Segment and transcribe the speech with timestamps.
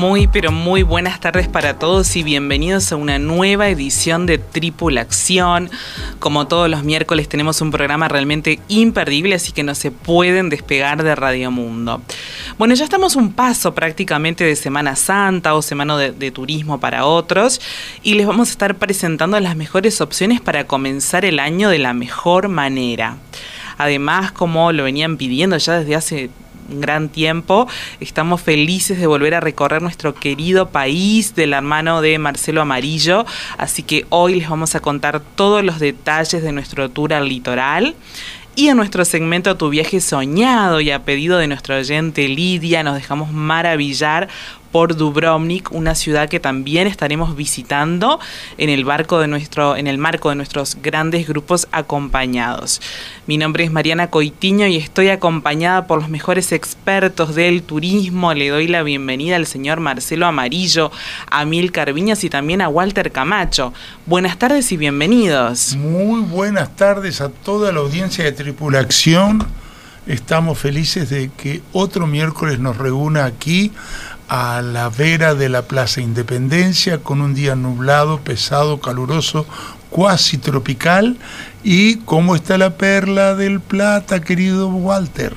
[0.00, 5.68] Muy, pero muy buenas tardes para todos y bienvenidos a una nueva edición de Tripulación.
[6.18, 11.02] Como todos los miércoles tenemos un programa realmente imperdible, así que no se pueden despegar
[11.02, 12.00] de Radio Mundo.
[12.56, 17.04] Bueno, ya estamos un paso prácticamente de Semana Santa o Semana de, de Turismo para
[17.04, 17.60] otros
[18.02, 21.92] y les vamos a estar presentando las mejores opciones para comenzar el año de la
[21.92, 23.18] mejor manera.
[23.76, 26.30] Además, como lo venían pidiendo ya desde hace
[26.70, 27.66] gran tiempo.
[28.00, 33.26] Estamos felices de volver a recorrer nuestro querido país de la mano de Marcelo Amarillo.
[33.58, 37.94] Así que hoy les vamos a contar todos los detalles de nuestro tour al litoral.
[38.56, 42.94] Y en nuestro segmento Tu viaje soñado y a pedido de nuestro oyente Lidia, nos
[42.94, 44.28] dejamos maravillar
[44.72, 48.20] por Dubrovnik, una ciudad que también estaremos visitando
[48.58, 52.80] en el, barco de nuestro, en el marco de nuestros grandes grupos acompañados.
[53.26, 58.34] Mi nombre es Mariana Coitiño y estoy acompañada por los mejores expertos del turismo.
[58.34, 60.90] Le doy la bienvenida al señor Marcelo Amarillo,
[61.30, 63.72] a Mil Carviñas y también a Walter Camacho.
[64.06, 65.76] Buenas tardes y bienvenidos.
[65.76, 69.46] Muy buenas tardes a toda la audiencia de Tripulación.
[70.06, 73.70] Estamos felices de que otro miércoles nos reúna aquí
[74.30, 79.44] a la vera de la Plaza Independencia con un día nublado, pesado, caluroso,
[79.90, 81.18] cuasi tropical.
[81.64, 85.34] ¿Y cómo está la perla del plata, querido Walter?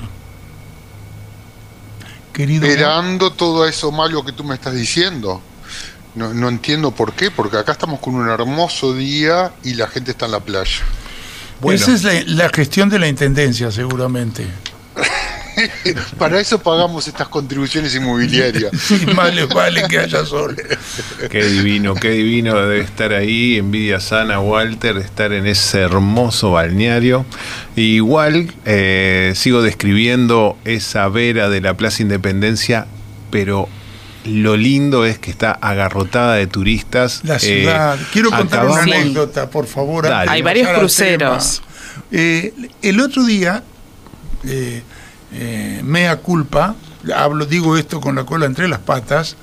[2.32, 5.42] Querido Esperando todo eso malo que tú me estás diciendo.
[6.14, 10.12] No, no, entiendo por qué, porque acá estamos con un hermoso día y la gente
[10.12, 10.84] está en la playa.
[11.60, 11.80] Bueno.
[11.80, 14.46] Esa es la, la gestión de la Intendencia, seguramente.
[16.18, 18.72] Para eso pagamos estas contribuciones inmobiliarias.
[19.14, 20.56] vale, vale que haya sol.
[21.30, 23.56] Qué divino, qué divino de estar ahí.
[23.56, 27.24] Envidia sana, Walter, estar en ese hermoso balneario.
[27.76, 32.86] igual eh, sigo describiendo esa vera de la Plaza Independencia,
[33.30, 33.68] pero
[34.24, 37.20] lo lindo es que está agarrotada de turistas.
[37.24, 37.98] La ciudad.
[38.00, 38.86] Eh, Quiero contar acabamos...
[38.86, 40.04] una anécdota, por favor.
[40.08, 40.30] Dale.
[40.30, 41.62] Hay varios cruceros.
[42.10, 43.62] Eh, el otro día.
[44.46, 44.82] Eh,
[45.34, 46.76] eh, mea culpa,
[47.14, 49.36] hablo, digo esto con la cola entre las patas,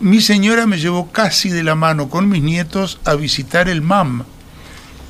[0.00, 4.24] mi señora me llevó casi de la mano con mis nietos a visitar el MAM,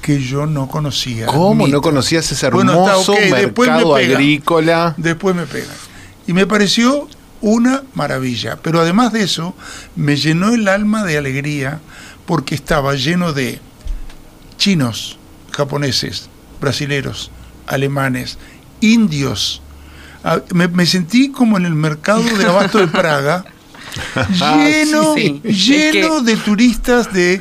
[0.03, 1.27] que yo no conocía.
[1.27, 1.77] ¿Cómo Mito.
[1.77, 3.71] no conocías ese hermoso bueno, está, okay, mercado después
[4.11, 4.95] agrícola?
[4.97, 5.75] Después me pegan.
[6.27, 7.09] Y me pareció
[7.41, 9.55] una maravilla, pero además de eso,
[9.97, 11.81] me llenó el alma de alegría
[12.27, 13.61] porque estaba lleno de
[14.59, 15.19] chinos,
[15.53, 16.29] japoneses,
[16.61, 17.31] brasileros,
[17.67, 18.39] alemanes,
[18.81, 19.63] indios,
[20.53, 23.45] me, me, sentí como en el mercado de abasto de Praga,
[24.31, 25.53] lleno, sí, sí.
[25.53, 27.41] lleno de turistas de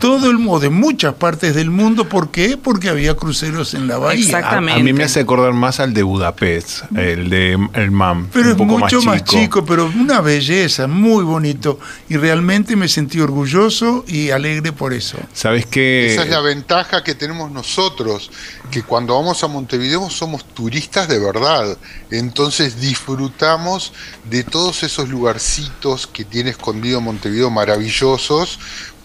[0.00, 2.08] todo el mundo, de muchas partes del mundo.
[2.08, 2.56] ¿Por qué?
[2.56, 4.24] Porque había cruceros en la bahía.
[4.24, 4.72] Exactamente.
[4.72, 8.28] A, a mí me hace acordar más al de Budapest, el de el MAM.
[8.32, 9.42] Pero un es poco mucho más más chico.
[9.42, 11.78] chico, pero una belleza, muy bonito.
[12.08, 15.18] Y realmente me sentí orgulloso y alegre por eso.
[15.34, 16.14] ¿Sabes qué?
[16.14, 18.30] Esa es la ventaja que tenemos nosotros,
[18.70, 21.76] que cuando vamos a Montevideo somos turistas de verdad.
[22.10, 23.92] Entonces disfrutamos
[24.30, 28.58] de todos esos lugarcitos que tiene escondido Montevideo maravillosos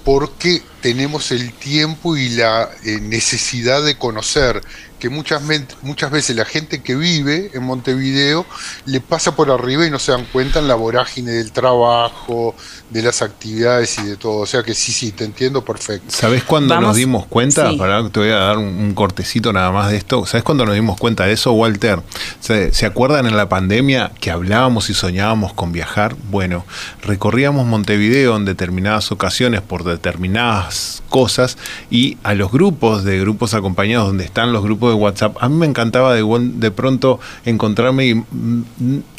[0.06, 4.62] porque tenemos el tiempo y la eh, necesidad de conocer
[5.00, 5.42] que muchas,
[5.82, 8.46] muchas veces la gente que vive en Montevideo
[8.86, 12.56] le pasa por arriba y no se dan cuenta en la vorágine del trabajo,
[12.92, 14.38] de las actividades y de todo.
[14.42, 16.06] O sea que sí, sí, te entiendo perfecto.
[16.10, 16.90] ¿Sabes cuándo Vamos?
[16.90, 17.72] nos dimos cuenta?
[17.72, 17.78] Sí.
[17.78, 20.26] Para, te voy a dar un, un, cortecito nada más de esto.
[20.26, 22.00] ¿Sabes cuándo nos dimos cuenta de eso, Walter?
[22.40, 26.16] ¿Se, ¿Se acuerdan en la pandemia que hablábamos y soñábamos con viajar?
[26.30, 26.66] Bueno,
[27.02, 30.75] recorríamos Montevideo en determinadas ocasiones por determinadas
[31.10, 31.58] cosas
[31.90, 35.56] y a los grupos de grupos acompañados donde están los grupos de WhatsApp, a mí
[35.56, 36.24] me encantaba de,
[36.56, 38.24] de pronto encontrarme y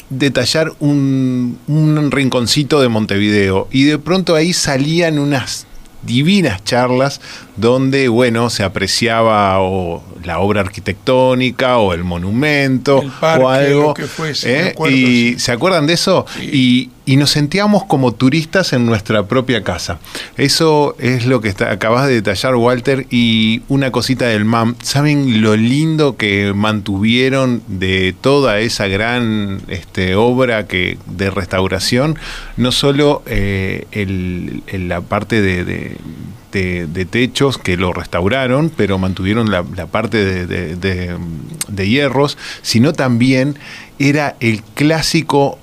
[0.09, 5.67] detallar un, un, rinconcito de Montevideo y de pronto ahí salían unas
[6.03, 7.19] divinas charlas
[7.57, 13.93] donde, bueno, se apreciaba o la obra arquitectónica o el monumento o algo.
[13.93, 14.75] que fuese, ¿eh?
[14.89, 16.25] y ¿se acuerdan de eso?
[16.41, 19.99] Y, nos sentíamos como turistas en nuestra propia casa.
[20.35, 24.75] Eso es lo que acabas de detallar, Walter, y una cosita del MAM.
[24.81, 32.19] ¿Saben lo lindo que mantuvieron de toda esa gran este, obra que, de restauración?
[32.57, 33.85] No solo eh,
[34.73, 35.97] la parte de
[36.51, 43.57] de, techos que lo restauraron, pero mantuvieron la, parte de, hierros, sino también
[43.99, 45.59] era el clásico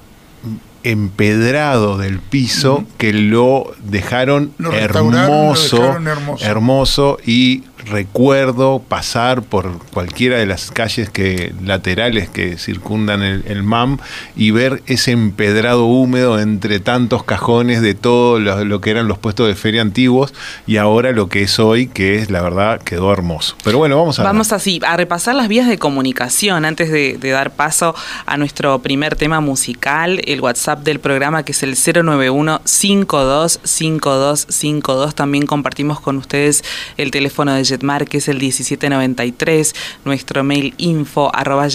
[0.84, 5.96] empedrado del piso que lo dejaron, hermoso,
[6.40, 13.98] hermoso y recuerdo pasar por cualquiera de las calles que, laterales que circundan el, MAM
[14.36, 19.48] y ver ese empedrado húmedo entre tantos cajones de todo lo, que eran los puestos
[19.48, 20.32] de feria antiguos
[20.66, 23.56] y ahora lo que es hoy, que es la verdad quedó hermoso.
[23.64, 24.24] Pero bueno, vamos a...
[24.24, 27.94] Vamos así, a repasar las vías de comunicación antes de, dar paso
[28.26, 35.14] a nuestro primer tema musical, el WhatsApp del programa que es el 091 525252.
[35.14, 36.64] También compartimos con ustedes
[36.96, 39.74] el teléfono de Jetmar, que es el 1793,
[40.04, 41.68] nuestro mail info arroba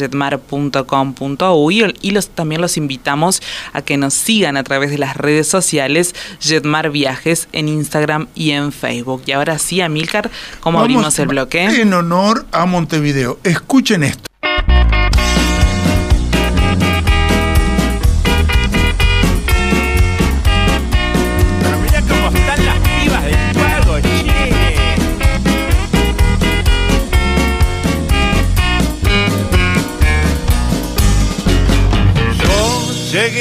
[2.02, 3.42] y los, también los invitamos
[3.74, 8.52] a que nos sigan a través de las redes sociales Jetmar Viajes en Instagram y
[8.52, 9.24] en Facebook.
[9.26, 10.30] Y ahora sí, Amilcar,
[10.60, 11.66] ¿cómo abrimos el bloque?
[11.66, 13.40] En honor a Montevideo.
[13.44, 14.30] Escuchen esto.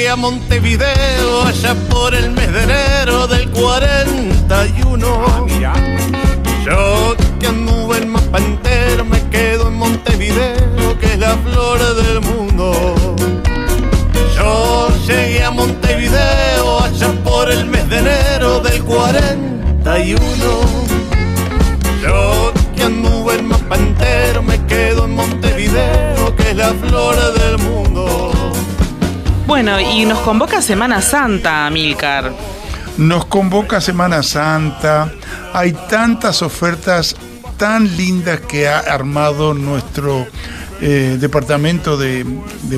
[0.09, 5.07] Llegué a Montevideo allá por el mes de enero del 41.
[5.63, 5.75] Ah,
[6.65, 12.21] Yo que anduve en mapa entero me quedo en Montevideo, que es la flor del
[12.21, 12.95] mundo.
[14.35, 20.27] Yo llegué a Montevideo allá por el mes de enero del 41.
[22.01, 27.59] Yo que anduve en mapa entero me quedo en Montevideo, que es la flor del
[27.59, 28.28] mundo.
[29.49, 32.31] Bueno, y nos convoca Semana Santa, Milcar.
[32.99, 35.11] Nos convoca Semana Santa.
[35.53, 37.15] Hay tantas ofertas
[37.57, 40.27] tan lindas que ha armado nuestro
[40.81, 42.25] eh, departamento de,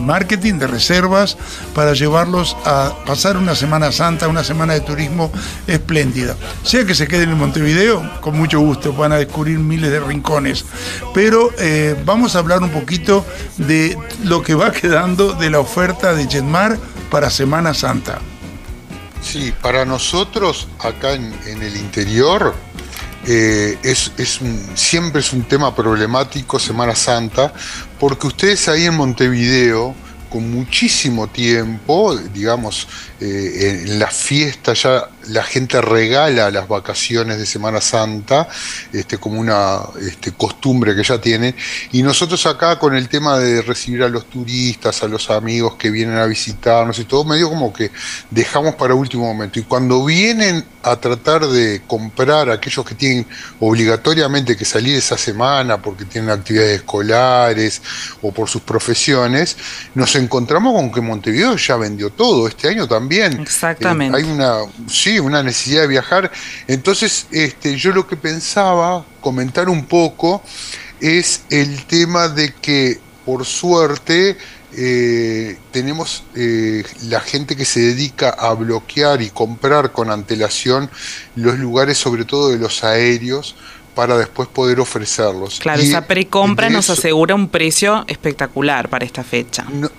[0.01, 1.37] marketing, de reservas,
[1.75, 5.31] para llevarlos a pasar una Semana Santa, una semana de turismo
[5.67, 6.35] espléndida.
[6.63, 10.65] Sea que se queden en Montevideo, con mucho gusto, van a descubrir miles de rincones.
[11.13, 13.25] Pero eh, vamos a hablar un poquito
[13.57, 16.77] de lo que va quedando de la oferta de Jetmar
[17.09, 18.19] para Semana Santa.
[19.21, 22.55] Sí, para nosotros acá en el interior,
[23.27, 24.11] eh, es,
[24.73, 27.53] siempre es un tema problemático Semana Santa,
[27.99, 29.95] porque ustedes ahí en Montevideo,
[30.29, 32.87] con muchísimo tiempo, digamos,
[33.19, 38.47] eh, en la fiesta ya la gente regala las vacaciones de Semana Santa,
[38.91, 41.55] este, como una este, costumbre que ya tienen,
[41.91, 45.91] y nosotros acá con el tema de recibir a los turistas, a los amigos que
[45.91, 47.91] vienen a visitarnos y todo, medio como que
[48.29, 49.59] dejamos para último momento.
[49.59, 53.27] Y cuando vienen a tratar de comprar aquellos que tienen
[53.59, 57.81] obligatoriamente que salir esa semana porque tienen actividades escolares
[58.21, 59.57] o por sus profesiones,
[59.93, 64.17] nos encontramos con que Montevideo ya vendió todo, este año también Exactamente.
[64.17, 66.31] Eh, hay una, sí, una necesidad de viajar.
[66.67, 70.41] Entonces, este, yo lo que pensaba comentar un poco
[70.99, 74.37] es el tema de que, por suerte,
[74.73, 80.89] eh, tenemos eh, la gente que se dedica a bloquear y comprar con antelación
[81.35, 83.55] los lugares, sobre todo de los aéreos,
[83.95, 85.59] para después poder ofrecerlos.
[85.59, 89.65] Claro, esa precompra nos asegura un precio espectacular para esta fecha.
[89.69, 89.89] no,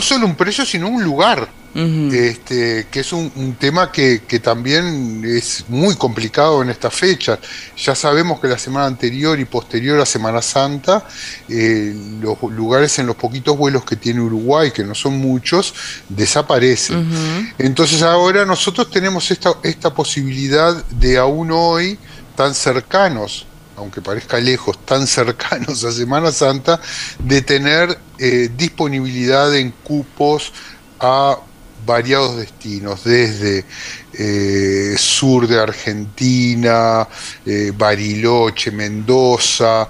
[0.00, 5.94] solo un precio, sino un lugar este, que es un, tema que, también es muy
[5.94, 7.38] complicado en esta fecha.
[7.76, 11.06] Ya sabemos que la semana anterior y posterior a Semana Santa,
[11.48, 15.74] eh, los lugares en los poquitos vuelos que tiene Uruguay, que no son muchos,
[16.08, 17.52] desaparecen.
[17.58, 21.98] Entonces ahora nosotros tenemos esta, esta posibilidad de aún hoy,
[22.36, 23.46] tan cercanos
[23.80, 26.80] aunque parezca lejos, tan cercanos a Semana Santa,
[27.18, 30.52] de tener eh, disponibilidad en cupos
[31.00, 31.38] a
[31.86, 33.64] variados destinos, desde
[34.12, 37.08] eh, sur de Argentina,
[37.46, 39.88] eh, Bariloche, Mendoza,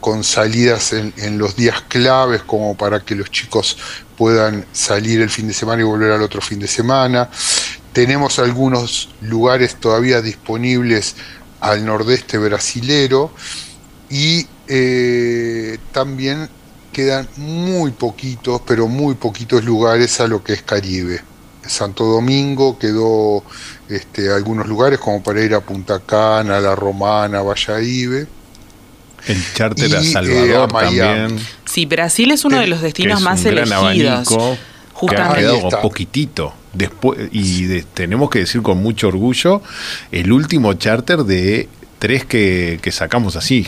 [0.00, 3.78] con salidas en, los días claves como para que los chicos
[4.16, 7.30] puedan salir el fin de semana y volver al otro fin de semana.
[7.92, 11.14] Tenemos algunos lugares todavía disponibles
[11.60, 13.30] al nordeste brasilero
[14.10, 16.48] y eh, también
[16.92, 21.20] quedan muy poquitos, pero muy poquitos lugares a lo que es Caribe.
[21.66, 23.42] Santo Domingo quedó
[23.88, 28.26] este, algunos lugares como para ir a Punta Cana, La Romana, Valladolid.
[29.26, 31.38] El charter a Salvador también.
[31.64, 34.28] Sí, Brasil es uno de los destinos más elegidos.
[34.96, 35.32] Justamente.
[35.32, 36.54] Ha quedado poquitito.
[36.72, 39.62] Después, y tenemos que decir con mucho orgullo,
[40.12, 43.66] el último charter de tres que, sacamos así.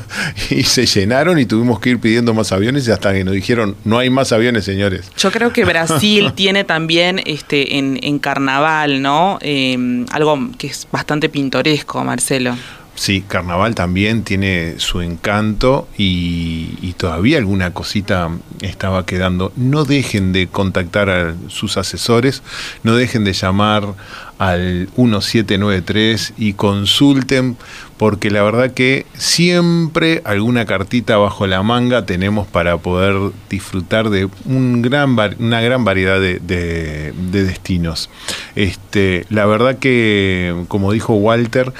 [0.50, 3.76] y se llenaron y tuvimos que ir pidiendo más aviones y hasta que nos dijeron,
[3.84, 5.10] no hay más aviones, señores.
[5.16, 9.38] Yo creo que Brasil tiene también este en, carnaval, ¿no?
[9.42, 12.56] Eh, algo que es bastante pintoresco, Marcelo.
[12.96, 18.30] Sí, Carnaval también tiene su encanto y, todavía alguna cosita
[18.62, 19.52] estaba quedando.
[19.54, 22.42] No dejen de contactar a sus asesores,
[22.82, 23.94] no dejen de llamar
[24.38, 27.56] al 1793 y consulten
[27.96, 34.28] porque la verdad que siempre alguna cartita bajo la manga tenemos para poder disfrutar de
[34.44, 38.10] un gran, una gran variedad de, destinos.
[38.54, 41.72] Este, la verdad que, como dijo Walter,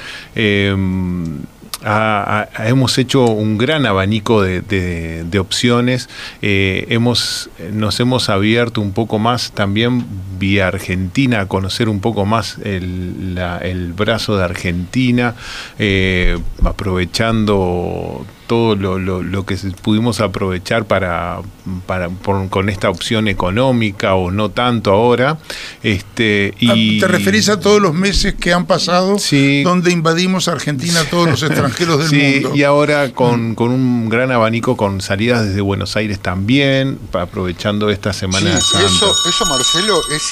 [1.81, 6.09] em, hemos hecho un gran abanico de, opciones,
[6.41, 10.05] eh, hemos, nos hemos abierto un poco más también
[10.39, 15.35] vía Argentina a conocer un poco más el, el brazo de Argentina,
[15.79, 21.41] eh, aprovechando todo lo, lo, que pudimos aprovechar para,
[21.85, 22.09] para
[22.49, 25.37] con esta opción económica o no tanto ahora.
[25.83, 29.17] Este, ah, y, ¿Te referís a todos los meses que han pasado
[29.63, 32.55] donde invadimos Argentina todos los extranjeros del sí, mundo?
[32.55, 38.13] Y ahora con, con, un gran abanico con salidas desde Buenos Aires también, aprovechando esta
[38.13, 40.23] Semana sí, Eso, eso, Marcelo, es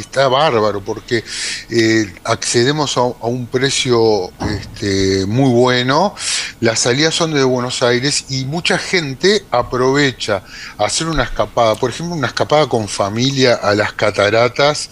[0.00, 1.24] está bárbaro porque
[1.70, 6.14] eh, accedemos a, un precio este, muy bueno,
[6.60, 10.42] las salidas son de Buenos Aires y mucha gente aprovecha
[10.78, 14.90] hacer una escapada, por ejemplo una escapada con familia a las cataratas.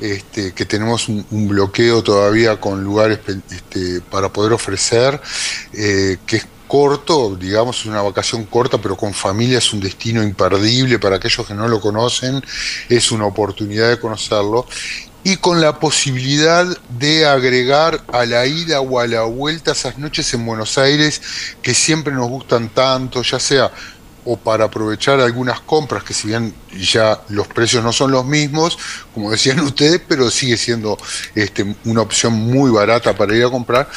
[0.00, 3.18] Este, que tenemos un, bloqueo todavía con lugares
[3.50, 5.20] este, para poder ofrecer,
[5.74, 10.22] eh, que es corto, digamos, es una vacación corta, pero con familia es un destino
[10.22, 12.42] imperdible para aquellos que no lo conocen,
[12.88, 14.66] es una oportunidad de conocerlo.
[15.22, 20.32] Y con la posibilidad de agregar a la ida o a la vuelta esas noches
[20.32, 21.20] en Buenos Aires
[21.60, 23.70] que siempre nos gustan tanto, ya sea
[24.24, 28.78] o para aprovechar algunas compras que si bien ya los precios no son los mismos,
[29.14, 30.98] como decían ustedes, pero sigue siendo
[31.34, 33.88] este, una opción muy barata para ir a comprar,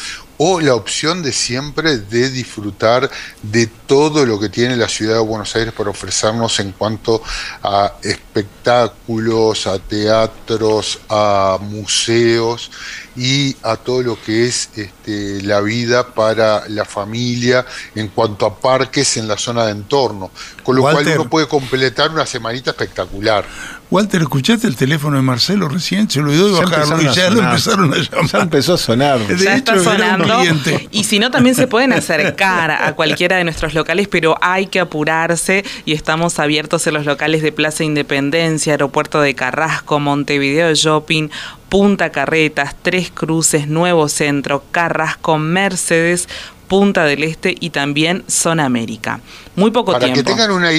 [0.45, 3.09] o la opción de siempre de disfrutar
[3.41, 7.23] de todo lo que tiene la ciudad de Buenos Aires para ofrecernos en cuanto
[7.63, 12.71] a espectáculos, a teatros, a museos
[13.15, 18.59] y a todo lo que es este, la vida para la familia en cuanto a
[18.59, 20.29] parques en la zona de entorno,
[20.61, 23.45] con lo cual uno puede completar una semanita espectacular.
[23.93, 26.09] Walter, ¿escuchaste el teléfono de Marcelo recién?
[26.09, 28.25] Se lo dio de bajarlo y ya lo empezaron a llamar.
[28.25, 29.19] Ya empezó a sonar.
[29.37, 30.41] ya está sonando.
[30.89, 34.79] Y si no, también se pueden acercar a cualquiera de nuestros locales, pero hay que
[34.79, 41.29] apurarse y estamos abiertos en los locales de Plaza Independencia, Aeropuerto de Carrasco, Montevideo Shopping,
[41.69, 46.27] Punta Carretas, Tres Cruces, Nuevo Centro, Carrasco, Mercedes,
[46.67, 49.19] Punta del Este y también Zona América.
[49.55, 50.23] Muy poco para tiempo.
[50.23, 50.71] Que tengan una,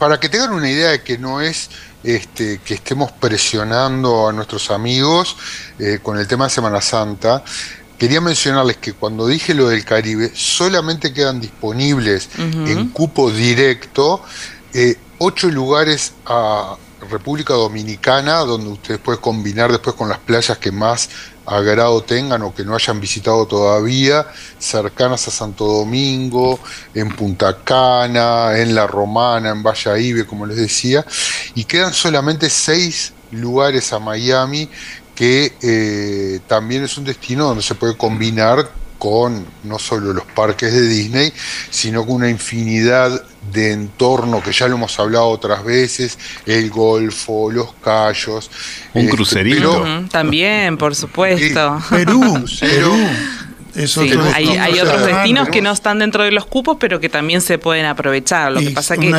[0.00, 1.70] para que tengan una idea de que no es
[2.06, 5.36] este, que estemos presionando a nuestros amigos
[5.78, 7.42] eh, con el tema de Semana Santa,
[7.98, 14.22] quería mencionarles que cuando dije lo del Caribe, solamente quedan disponibles en cupo directo
[14.72, 16.76] eh, ocho lugares a
[17.10, 21.08] República Dominicana, donde ustedes pueden combinar después con las playas que más
[21.46, 24.26] agrado tengan o que no hayan visitado todavía,
[24.58, 26.58] cercanas a Santo Domingo,
[26.94, 31.04] en Punta Cana, en La Romana, en Valladolid, como les decía,
[31.54, 34.68] y quedan solamente seis lugares a Miami
[35.14, 40.72] que eh, también es un destino donde se puede combinar con no solo los parques
[40.72, 41.32] de Disney,
[41.70, 43.22] sino con una infinidad
[43.52, 48.50] de entorno que ya lo hemos hablado otras veces, el Golfo, los Cayos.
[48.94, 49.84] Un este, crucerito.
[50.10, 51.80] también, por supuesto.
[51.90, 52.94] Perú, Perú
[54.34, 57.86] hay, otros destinos que no están dentro de los cupos, pero que también se pueden
[57.86, 58.52] aprovechar.
[58.52, 59.10] Lo que pasa que,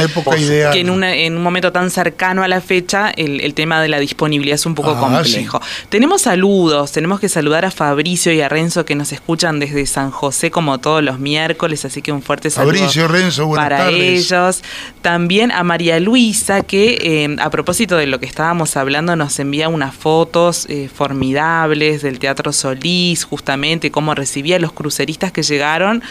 [0.73, 4.55] que en, en un momento tan cercano a la fecha, el, tema de la disponibilidad
[4.55, 5.61] es un poco ah, complejo.
[5.89, 10.11] Tenemos saludos, tenemos que saludar a Fabricio y a Renzo que nos escuchan desde San
[10.11, 14.63] José como todos los miércoles, así que un fuerte saludo Fabricio, Renzo, para ellos.
[15.01, 19.69] También a María Luisa, que eh, a propósito de lo que estábamos hablando, nos envía
[19.69, 26.01] unas fotos eh, formidables del Teatro Solís, justamente cómo recibir Los cruceristas que llegaron.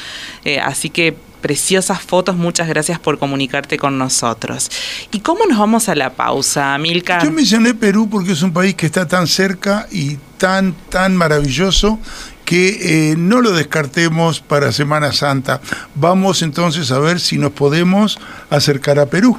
[0.45, 4.71] Eh, así que preciosas fotos, muchas gracias por comunicarte con nosotros.
[5.13, 7.23] ¿Y cómo nos vamos a la pausa, Milka?
[7.23, 11.99] Yo mencioné Perú porque es un país que está tan cerca y tan, tan maravilloso
[12.45, 15.61] que eh, no lo descartemos para Semana Santa.
[15.95, 18.19] Vamos entonces a ver si nos podemos
[18.51, 19.39] acercar a Perú.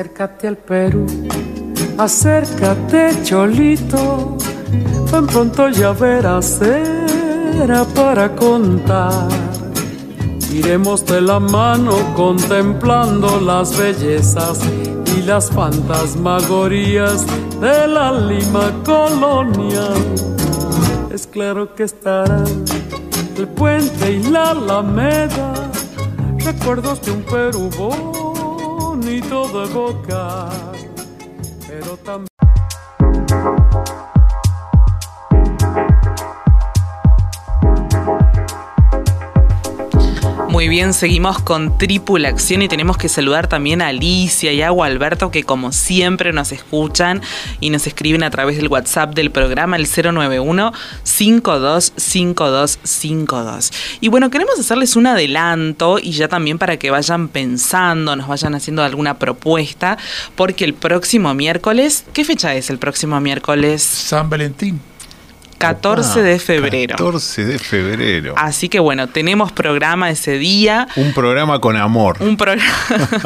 [0.00, 1.06] Acércate al Perú,
[1.98, 4.38] acércate Cholito,
[5.10, 9.28] tan pronto ya verás, era para contar.
[10.50, 14.60] Iremos de la mano contemplando las bellezas
[15.18, 17.26] y las fantasmagorías
[17.60, 20.02] de la Lima colonial.
[21.12, 22.42] Es claro que estará
[23.36, 25.52] el puente y la alameda,
[26.38, 27.68] recuerdos de un Perú
[28.90, 30.50] bonito de boca,
[31.68, 32.26] pero también...
[40.60, 45.30] Muy bien, seguimos con Tripulación y tenemos que saludar también a Alicia y a Alberto
[45.30, 47.22] que como siempre nos escuchan
[47.60, 53.72] y nos escriben a través del WhatsApp del programa el 091 525252.
[54.02, 58.54] Y bueno, queremos hacerles un adelanto y ya también para que vayan pensando, nos vayan
[58.54, 59.96] haciendo alguna propuesta,
[60.36, 63.82] porque el próximo miércoles, ¿qué fecha es el próximo miércoles?
[63.82, 64.89] San Valentín.
[65.60, 66.96] 14 de febrero.
[66.96, 68.34] 14 de febrero.
[68.38, 70.88] Así que bueno, tenemos programa ese día.
[70.96, 72.16] Un programa con amor.
[72.20, 72.64] Un programa.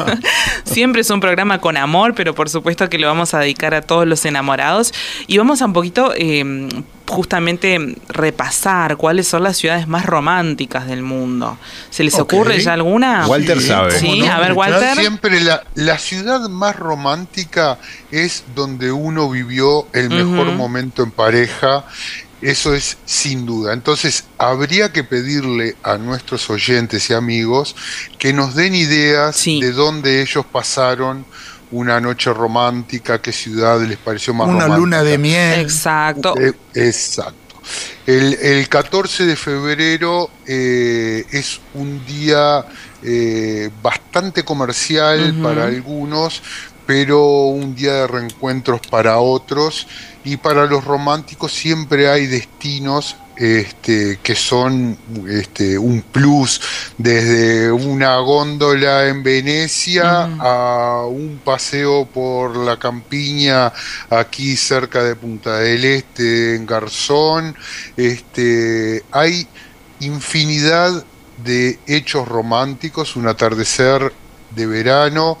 [0.65, 3.81] Siempre es un programa con amor, pero por supuesto que lo vamos a dedicar a
[3.81, 4.93] todos los enamorados.
[5.27, 6.11] Y vamos a un poquito.
[6.17, 6.67] Eh,
[7.07, 11.57] justamente repasar cuáles son las ciudades más románticas del mundo.
[11.89, 13.27] ¿Se les ocurre ya alguna?
[13.27, 13.99] Walter sabe.
[13.99, 14.97] Sí, a ver, Walter.
[14.97, 17.77] Siempre la, la ciudad más romántica
[18.11, 21.85] es donde uno vivió el mejor momento en pareja.
[22.45, 23.73] Eso es sin duda.
[23.73, 27.75] Entonces, habría que pedirle a nuestros oyentes y amigos
[28.19, 29.59] que nos den ideas Sí.
[29.59, 31.25] de dónde ellos pasaron
[31.71, 34.77] una noche romántica, qué ciudad les pareció más Una romántica.
[34.77, 35.59] luna de miel.
[35.59, 36.35] Exacto.
[36.39, 37.61] Eh, exacto.
[38.05, 42.63] El, el 14 de febrero eh, es un día
[43.01, 46.43] eh, bastante comercial para algunos,
[46.85, 49.87] pero un día de reencuentros para otros.
[50.23, 54.97] Y para los románticos siempre hay destinos este, que son
[55.29, 56.61] este, un plus,
[56.97, 63.73] desde una góndola en Venecia a un paseo por la campiña
[64.09, 67.55] aquí cerca de Punta del Este, en Garzón.
[67.97, 69.47] Este, hay
[69.99, 71.03] infinidad
[71.43, 74.13] de hechos románticos, un atardecer
[74.55, 75.37] de verano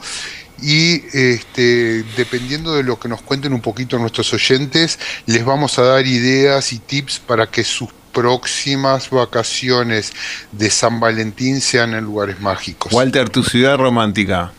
[0.61, 5.83] y este, dependiendo de lo que nos cuenten un poquito nuestros oyentes, les vamos a
[5.83, 10.13] dar ideas y tips para que sus próximas vacaciones
[10.51, 12.93] de San Valentín sean en lugares mágicos.
[12.93, 14.53] Walter, tu ciudad romántica.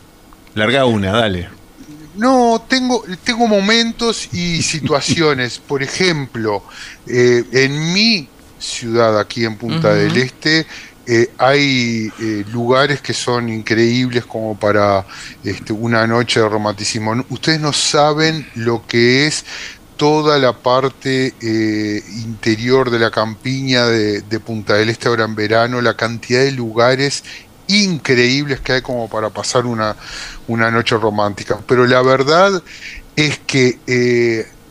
[0.55, 1.49] Larga una, dale.
[2.17, 5.59] No, tengo, tengo momentos y situaciones.
[5.67, 6.63] Por ejemplo,
[7.07, 8.29] eh, en mi
[8.59, 10.67] ciudad, aquí en Punta del Este,
[11.09, 15.07] eh, hay eh, lugares que son increíbles como para
[15.45, 17.25] este, una noche de romanticismo.
[17.31, 19.45] Ustedes no saben lo que es
[19.97, 25.37] toda la parte eh, interior de la campiña de, de Punta del Este ahora en
[25.37, 27.23] verano, la cantidad de lugares
[27.69, 29.95] increíbles que hay como para pasar una,
[30.49, 31.61] una noche romántica.
[31.69, 32.63] Pero la verdad
[33.15, 33.79] es que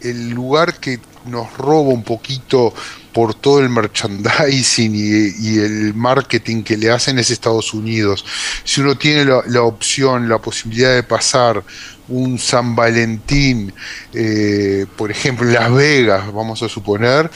[0.01, 2.73] el lugar que nos roba un poquito
[3.13, 8.25] por todo el merchandising y, el marketing que le hacen es Estados Unidos.
[8.63, 11.63] Si uno tiene la, opción, la posibilidad de pasar
[12.09, 13.73] un San Valentín,
[14.13, 17.31] eh, por ejemplo, Las Vegas, vamos a suponer,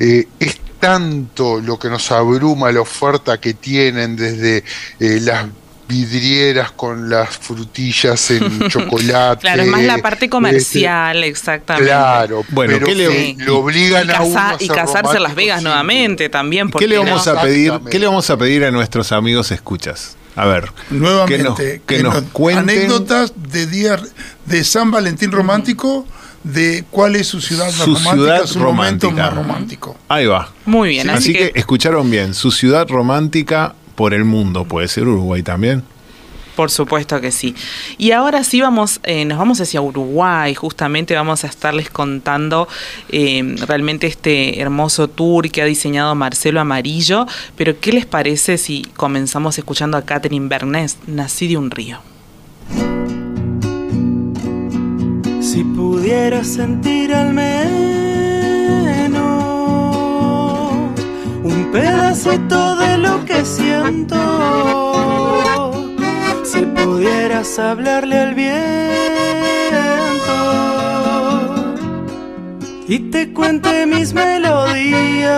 [0.00, 4.64] eh, es tanto lo que nos abruma la oferta que tienen desde
[4.98, 5.46] eh, las
[5.90, 9.40] vidrieras con las frutillas en chocolate.
[9.40, 11.88] Claro, es más la parte este, comercial, exactamente.
[11.88, 15.22] Claro, Bueno, pero ¿qué le- que lo obligan y, a uno a y casarse en
[15.24, 16.68] Las Vegas nuevamente también.
[16.68, 17.32] ¿Qué porque le vamos no?
[17.32, 17.72] a pedir?
[17.90, 20.16] ¿Qué le vamos a pedir a nuestros amigos escuchas?
[20.36, 24.00] A ver, Nuevamente, que nos, que que nos nos- cuenten anécdotas de días
[24.46, 26.06] de San Valentín romántico,
[26.44, 29.22] de cuál es su ciudad más Su romántica, ciudad su momento romántica.
[29.22, 29.96] más romántico.
[30.08, 30.50] Ahí va.
[30.64, 32.32] Muy bien, Así, así, que, escucharon bien.
[32.32, 34.64] Su ciudad romántica por el mundo.
[34.64, 35.82] Puede ser Uruguay también.
[36.56, 37.54] Por supuesto que sí.
[37.98, 42.66] Y ahora sí vamos, eh, nos vamos hacia Uruguay, justamente vamos a estarles contando
[43.10, 48.86] eh, realmente este hermoso tour que ha diseñado Marcelo Amarillo, pero ¿qué les parece si
[48.96, 51.98] comenzamos escuchando a Catherine Bernés, Nací de un río?
[55.42, 57.79] Si pudiera sentir al menos
[61.72, 64.16] pedacito de lo que siento,
[66.44, 68.60] si pudieras hablarle al viento
[72.88, 75.30] y te cuente mis melodías,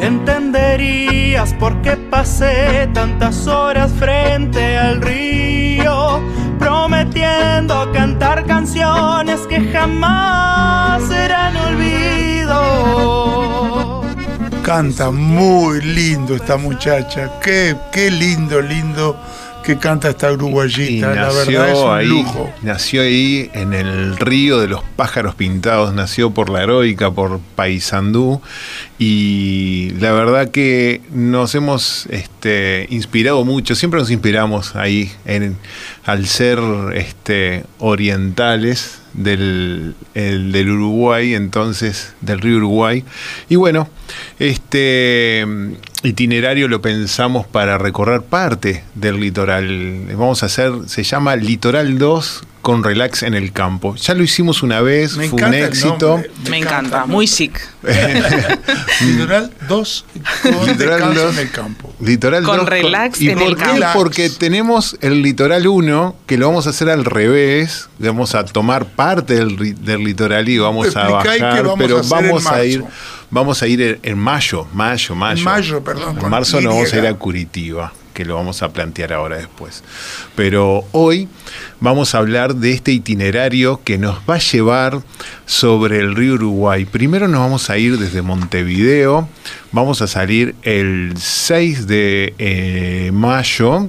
[0.00, 6.20] entenderías por qué pasé tantas horas frente al río
[6.58, 12.08] prometiendo cantar canciones que jamás serán olvido.
[14.68, 19.18] Canta muy lindo esta muchacha, qué, qué lindo, lindo
[19.64, 22.52] que canta esta uruguayita, la verdad es un ahí, lujo.
[22.60, 28.42] Nació ahí en el río de los pájaros pintados, nació por la heroica, por Paysandú,
[28.98, 35.56] y la verdad que nos hemos este, inspirado mucho, siempre nos inspiramos ahí en,
[36.04, 36.58] al ser
[36.92, 43.04] este, orientales del, el, del Uruguay, entonces del río Uruguay.
[43.48, 43.88] Y bueno,
[44.38, 45.44] este
[46.02, 50.06] itinerario lo pensamos para recorrer parte del litoral.
[50.12, 53.94] Vamos a hacer, se llama Litoral 2 con relax en el campo.
[53.94, 56.22] Ya lo hicimos una vez, Me fue un encanta éxito.
[56.50, 57.58] Me encanta, muy chic.
[59.00, 60.04] Litoral 2
[60.42, 61.32] con Litoral descanso dos.
[61.32, 61.94] en el campo.
[61.98, 63.62] Litoral Con 2 relax ¿Y en por el qué?
[63.62, 63.86] campo.
[63.94, 67.88] Porque tenemos el litoral 1, que lo vamos a hacer al revés.
[68.00, 69.56] Vamos a tomar parte del,
[70.04, 71.62] litoral y vamos a bajar.
[71.62, 72.84] vamos pero a vamos a ir.
[73.30, 75.38] Vamos a ir en, mayo, mayo, mayo.
[75.38, 78.64] En mayo, perdón, En con marzo nos vamos a ir a Curitiba, que lo vamos
[78.64, 79.84] a plantear ahora después.
[80.34, 81.28] Pero hoy
[81.78, 85.02] vamos a hablar de este itinerario que nos va a llevar
[85.46, 86.84] sobre el río Uruguay.
[86.84, 89.28] Primero nos vamos a ir desde Montevideo,
[89.70, 93.88] vamos a salir el 6 de eh, mayo.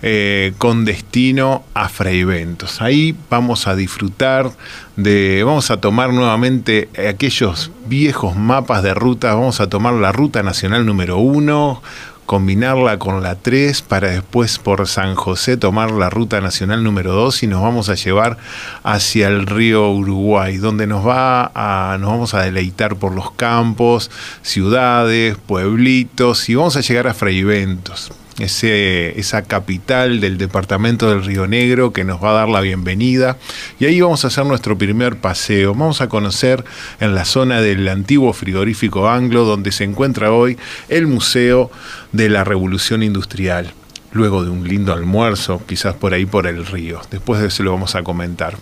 [0.00, 2.80] eh, con destino a Fraiventos.
[2.80, 4.50] Ahí vamos a disfrutar
[4.96, 10.42] de, vamos a tomar nuevamente aquellos viejos mapas de ruta, vamos a tomar la ruta
[10.42, 11.82] nacional número uno,
[12.28, 17.44] combinarla con la 3 para después por San José tomar la ruta nacional número 2
[17.44, 18.36] y nos vamos a llevar
[18.82, 24.10] hacia el río Uruguay, donde nos va a nos vamos a deleitar por los campos,
[24.42, 28.12] ciudades, pueblitos y vamos a llegar a Fraiventos.
[28.38, 33.36] Ese, esa capital del departamento del Río Negro que nos va a dar la bienvenida.
[33.80, 35.74] Y ahí vamos a hacer nuestro primer paseo.
[35.74, 36.64] Vamos a conocer
[37.00, 40.56] en la zona del antiguo frigorífico anglo, donde se encuentra hoy
[40.88, 41.70] el Museo
[42.12, 43.72] de la Revolución Industrial.
[44.12, 47.00] Luego de un lindo almuerzo, quizás por ahí por el río.
[47.10, 48.56] Después de eso lo vamos a comentar.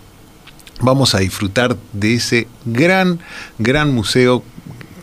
[0.81, 3.21] Vamos a disfrutar de ese gran,
[3.59, 4.43] gran museo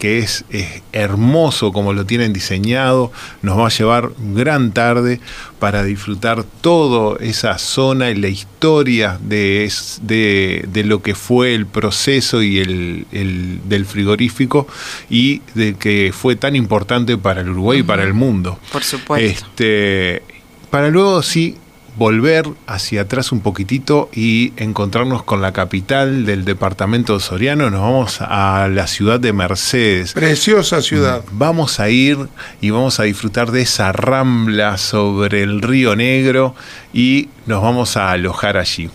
[0.03, 3.09] que es, es hermoso como lo tienen diseñado,
[3.41, 5.21] nos va a llevar gran tarde
[5.59, 11.55] para disfrutar toda esa zona y la historia de, es- de, de lo que fue
[11.55, 14.67] el proceso y el, el- del frigorífico
[15.09, 18.59] y de que fue tan importante para el Uruguay y para el mundo.
[18.73, 19.25] Por supuesto.
[19.25, 20.21] Este,
[20.69, 21.55] para luego sí
[21.95, 27.81] volver hacia atrás un poquitito y encontrarnos con la capital del departamento de Soriano, nos
[27.81, 30.13] vamos a la ciudad de Mercedes.
[30.13, 31.23] Preciosa ciudad.
[31.31, 32.17] Vamos a ir
[32.61, 36.55] y vamos a disfrutar de esa rambla sobre el río Negro
[36.93, 38.89] y nos vamos a alojar allí.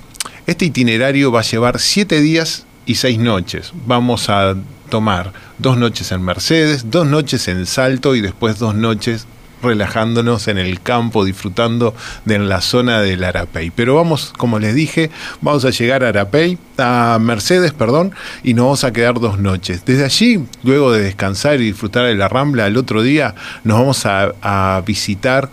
[0.46, 3.72] Este itinerario va a llevar siete días y seis noches.
[3.87, 4.56] Vamos a
[4.88, 9.26] tomar dos noches en Mercedes, dos noches en Salto y después dos noches
[9.62, 11.94] relajándonos en el campo, disfrutando
[12.24, 13.70] de la zona del Arapey.
[13.70, 18.64] Pero vamos, como les dije, vamos a llegar a Arapey, a Mercedes, perdón, y nos
[18.64, 19.84] vamos a quedar dos noches.
[19.84, 24.06] Desde allí, luego de descansar y disfrutar de la Rambla, al otro día nos vamos
[24.06, 25.50] a, a visitar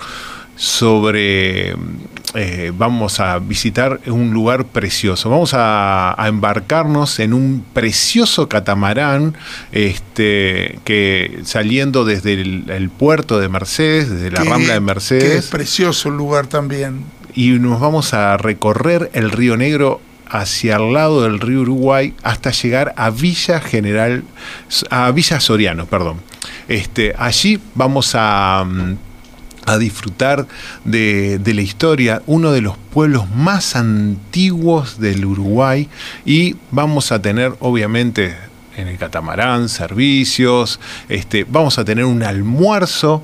[0.56, 1.76] sobre
[2.36, 5.30] eh, vamos a visitar un lugar precioso.
[5.30, 9.36] Vamos a, a embarcarnos en un precioso catamarán
[9.72, 14.86] este, que saliendo desde el, el puerto de Mercedes, desde la Que- rambla de Que
[14.86, 17.04] Mercedes, es precioso el lugar también.
[17.34, 22.52] y nos vamos a recorrer el río Negro hacia el lado del río Uruguay hasta
[22.52, 24.24] llegar a Villa General,
[24.90, 26.18] a Villa Soriano, perdón.
[26.68, 28.96] Este, allí vamos a, mm,
[29.66, 30.48] a disfrutar
[30.84, 35.90] de, de la historia, uno de los pueblos más antiguos del Uruguay
[36.26, 38.36] y vamos a tener obviamente
[38.78, 43.24] en el catamarán servicios, este, vamos a tener un almuerzo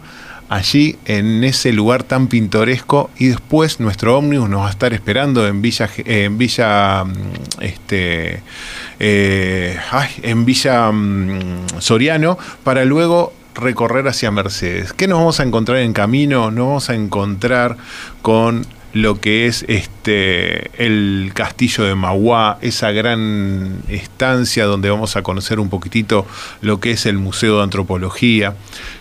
[0.50, 5.48] allí en ese lugar tan pintoresco y después nuestro ómnibus nos va a estar esperando
[5.48, 7.14] en Villa, en Villa, mm,
[7.62, 8.44] este,
[9.00, 9.78] eh,
[10.24, 14.94] en Villa mm, Soriano para luego recorrer hacia Mercedes.
[14.94, 16.52] ¿Qué nos vamos a encontrar en camino?
[16.52, 17.78] Nos vamos a encontrar
[18.22, 25.24] con lo que es este el castillo de Maguá, esa gran estancia donde vamos a
[25.24, 26.26] conocer un poquitito
[26.62, 28.56] lo que es el Museo de Antropología.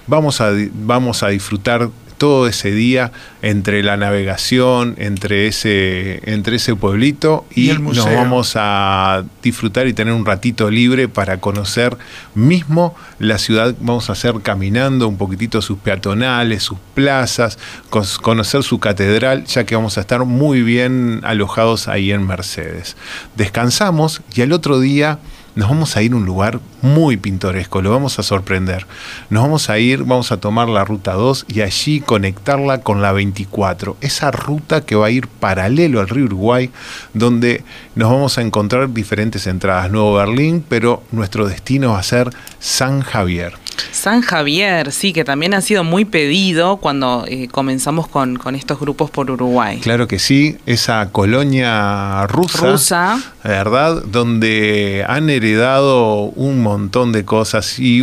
[0.06, 6.76] Vamos a, vamos a disfrutar todo ese día entre la navegación, entre ese, entre ese
[6.76, 11.96] pueblito y, nos vamos a disfrutar y tener un ratito libre para conocer
[12.34, 13.74] mismo la ciudad.
[13.80, 19.74] Vamos a hacer caminando un poquitito sus peatonales, sus plazas, conocer su catedral, ya que
[19.74, 22.98] vamos a estar muy bien alojados ahí en Mercedes.
[23.34, 25.20] Descansamos y al otro día
[25.54, 28.86] nos vamos a ir a un lugar muy pintoresco, lo vamos a sorprender.
[29.28, 33.12] Nos vamos a ir, vamos a tomar la ruta 2 y allí conectarla con la
[33.12, 36.70] 24, esa ruta que va a ir paralelo al río Uruguay,
[37.14, 39.90] donde nos vamos a encontrar diferentes entradas.
[39.90, 43.54] Nuevo Berlín, pero nuestro destino va a ser San Javier.
[43.92, 49.10] San Javier, sí, que también ha sido muy pedido cuando eh, comenzamos con, estos grupos
[49.10, 49.78] por Uruguay.
[49.80, 54.02] Claro que sí, esa colonia rusa, rusa, ¿verdad?
[54.04, 58.02] Donde han heredado un montón de cosas y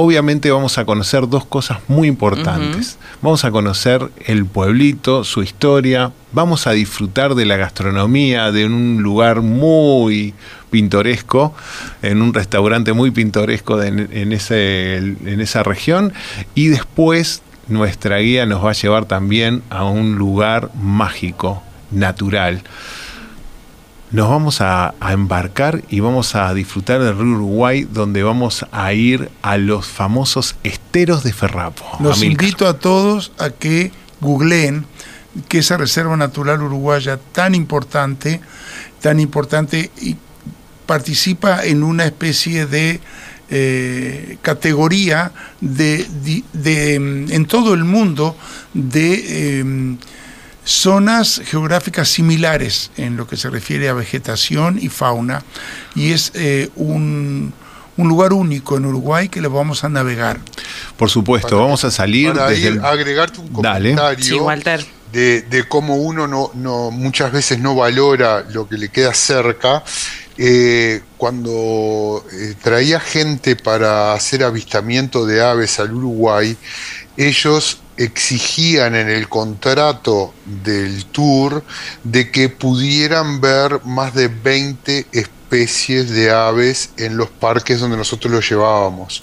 [0.00, 2.98] obviamente vamos a conocer dos cosas muy importantes.
[3.20, 9.02] Vamos a conocer el pueblito, su historia, vamos a disfrutar de la gastronomía de un
[9.02, 10.34] lugar muy
[10.70, 11.52] pintoresco,
[12.00, 16.12] en un restaurante muy pintoresco en, ese, en esa región,
[16.54, 22.62] y después nuestra guía nos va a llevar también a un lugar mágico, natural
[24.10, 29.30] nos vamos a, embarcar y vamos a disfrutar del río Uruguay, donde vamos a ir
[29.42, 31.84] a los famosos esteros de Ferrapo.
[32.00, 34.86] Los invito a todos a que googleen
[35.48, 38.40] que esa reserva natural uruguaya tan importante,
[39.00, 40.16] tan importante y
[40.86, 43.00] participa en una especie de
[43.50, 46.06] eh, categoría de,
[47.30, 48.36] en todo el mundo
[48.74, 49.98] de em,
[50.68, 55.42] zonas geográficas similares en lo que se refiere a vegetación y fauna
[55.94, 57.54] y es eh, un,
[57.96, 60.38] lugar único en Uruguay que lo vamos a navegar.
[60.98, 64.18] Por supuesto, vamos a salir para agregarte un comentario
[65.10, 69.82] De, cómo uno no, no, muchas veces no valora lo que le queda cerca.
[70.36, 76.56] Eh, cuando eh, traía gente para hacer avistamiento de aves al Uruguay,
[77.16, 81.64] ellos exigían en el contrato del tour
[82.04, 88.32] de que pudieran ver más de 20 especies de aves en los parques donde nosotros
[88.32, 89.22] los llevábamos.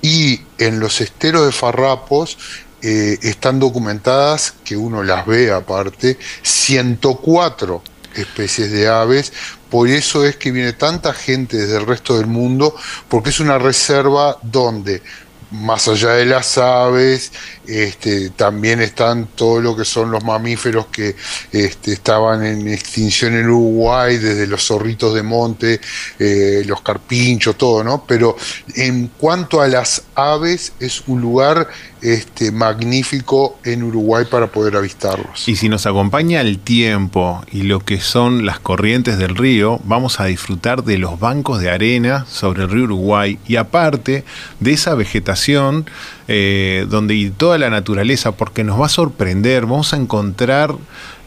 [0.00, 2.38] Y en los esteros de farrapos
[2.82, 7.82] eh, están documentadas, que uno las ve aparte, 104
[8.14, 9.32] especies de aves.
[9.70, 12.74] Por eso es que viene tanta gente desde el resto del mundo,
[13.08, 15.02] porque es una reserva donde
[15.50, 17.32] más allá de las aves,
[17.66, 21.14] este, también están todo lo que son los mamíferos que
[21.52, 25.80] este, estaban en extinción en Uruguay, desde los zorritos de monte,
[26.18, 28.04] eh, los carpinchos, todo, ¿no?
[28.06, 28.36] Pero
[28.74, 31.68] en cuanto a las aves, es un lugar
[32.00, 35.48] este, magnífico en Uruguay para poder avistarlos.
[35.48, 40.18] Y si nos acompaña el tiempo y lo que son las corrientes del río, vamos
[40.18, 44.24] a disfrutar de los bancos de arena sobre el río Uruguay y aparte
[44.60, 45.86] de esa vegetación
[46.28, 50.74] eh, donde y toda la naturaleza, porque nos va a sorprender, vamos a encontrar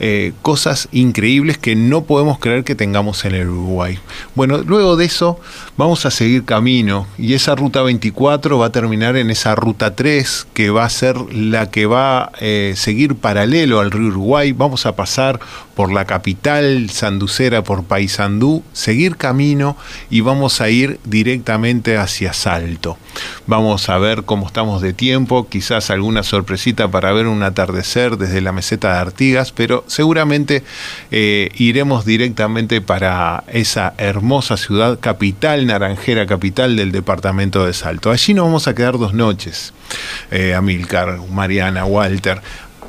[0.02, 4.00] eh, cosas increíbles que no podemos creer que tengamos en el Uruguay.
[4.34, 5.40] Bueno, luego de eso
[5.76, 10.48] vamos a seguir camino y esa ruta 24 va a terminar en esa ruta 3
[10.54, 14.54] que va a ser la que va a eh, seguir paralelo al río Uruguay.
[14.54, 15.40] Vamos a pasar
[15.80, 19.78] por la capital sanducera, por Paysandú, seguir camino
[20.10, 22.98] y vamos a ir directamente hacia Salto.
[23.48, 28.42] Vamos a ver cómo estamos de tiempo, quizás alguna sorpresita para ver un atardecer desde
[28.42, 30.66] la meseta de Artigas, pero seguramente
[31.12, 38.12] eh, iremos directamente para esa hermosa ciudad, capital naranjera, capital del departamento de Salto.
[38.12, 39.74] Allí nos vamos a quedar dos noches,
[40.30, 42.42] eh, Amilcar, Mariana, Walter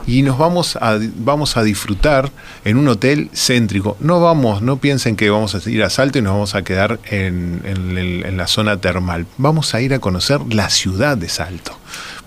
[0.07, 2.31] y nos vamos a, vamos a disfrutar
[2.65, 3.97] en un hotel céntrico.
[4.01, 6.99] No vamos, no piensen que vamos a ir a Salto y nos vamos a quedar
[7.05, 9.27] en, en la zona termal.
[9.39, 11.79] Vamos a ir a conocer la ciudad de Salto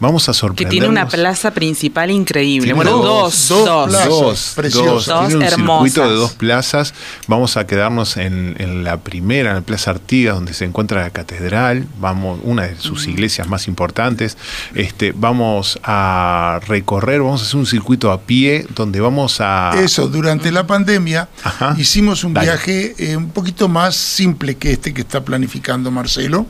[0.03, 0.71] vamos a Que sorprendernos.
[0.71, 2.67] tiene una plaza principal increíble.
[2.67, 3.89] Tiene bueno, dos, dos, dos dos.
[3.89, 4.09] plazas.
[4.09, 5.05] Dos, preciosas.
[5.07, 5.27] dos.
[5.29, 6.93] Tiene un circuito de dos plazas.
[7.27, 11.09] Vamos a quedarnos en, en la primera, en la Plaza Artigas, donde se encuentra la
[11.09, 11.87] catedral.
[11.99, 14.37] Vamos, una de sus iglesias más importantes.
[14.75, 19.71] Este, vamos a recorrer, vamos a hacer un circuito a pie, donde vamos a.
[19.81, 21.75] Eso, durante la pandemia Ajá.
[21.77, 22.47] hicimos un Dale.
[22.47, 26.45] viaje eh, un poquito más simple que este que está planificando Marcelo,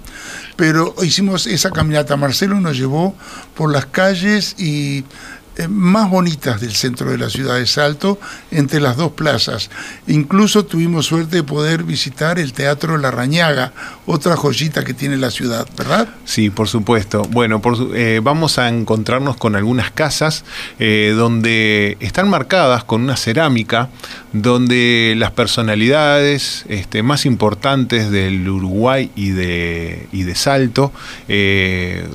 [0.55, 2.15] pero hicimos esa caminata.
[2.17, 3.15] Marcelo nos llevó
[3.55, 5.03] por las calles y
[5.69, 8.19] más bonitas del centro de la ciudad de Salto,
[8.51, 9.69] entre las dos plazas.
[10.07, 13.73] Incluso tuvimos suerte de poder visitar el Teatro La Rañaga,
[14.05, 16.09] otra joyita que tiene la ciudad, ¿verdad?
[16.25, 17.23] Sí, por supuesto.
[17.29, 17.61] Bueno,
[17.93, 20.43] eh, vamos a encontrarnos con algunas casas
[20.79, 23.89] eh, donde están marcadas con una cerámica,
[24.33, 30.91] donde las personalidades este, más importantes del Uruguay y de, y de Salto
[31.27, 32.07] eh,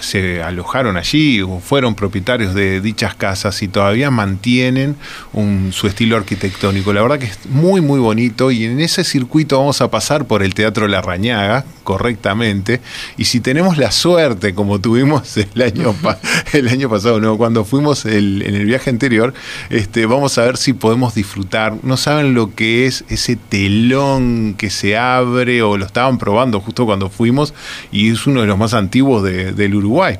[0.00, 4.96] se alojaron allí o fueron propietarios de dichas casas y todavía mantienen
[5.32, 6.92] un- su estilo arquitectónico.
[6.92, 10.42] La verdad que es muy, muy bonito y en ese circuito vamos a pasar por
[10.42, 12.80] el Teatro La Rañaga correctamente
[13.16, 15.94] y si tenemos la suerte, como tuvimos el año,
[16.52, 19.34] el año pasado, cuando fuimos en el viaje anterior,
[19.70, 21.74] este, vamos a ver si podemos disfrutar.
[21.82, 26.86] No saben lo que es ese telón que se abre o lo estaban probando justo
[26.86, 27.54] cuando fuimos
[27.90, 30.16] y es uno de los más antiguos de- del Uruguay.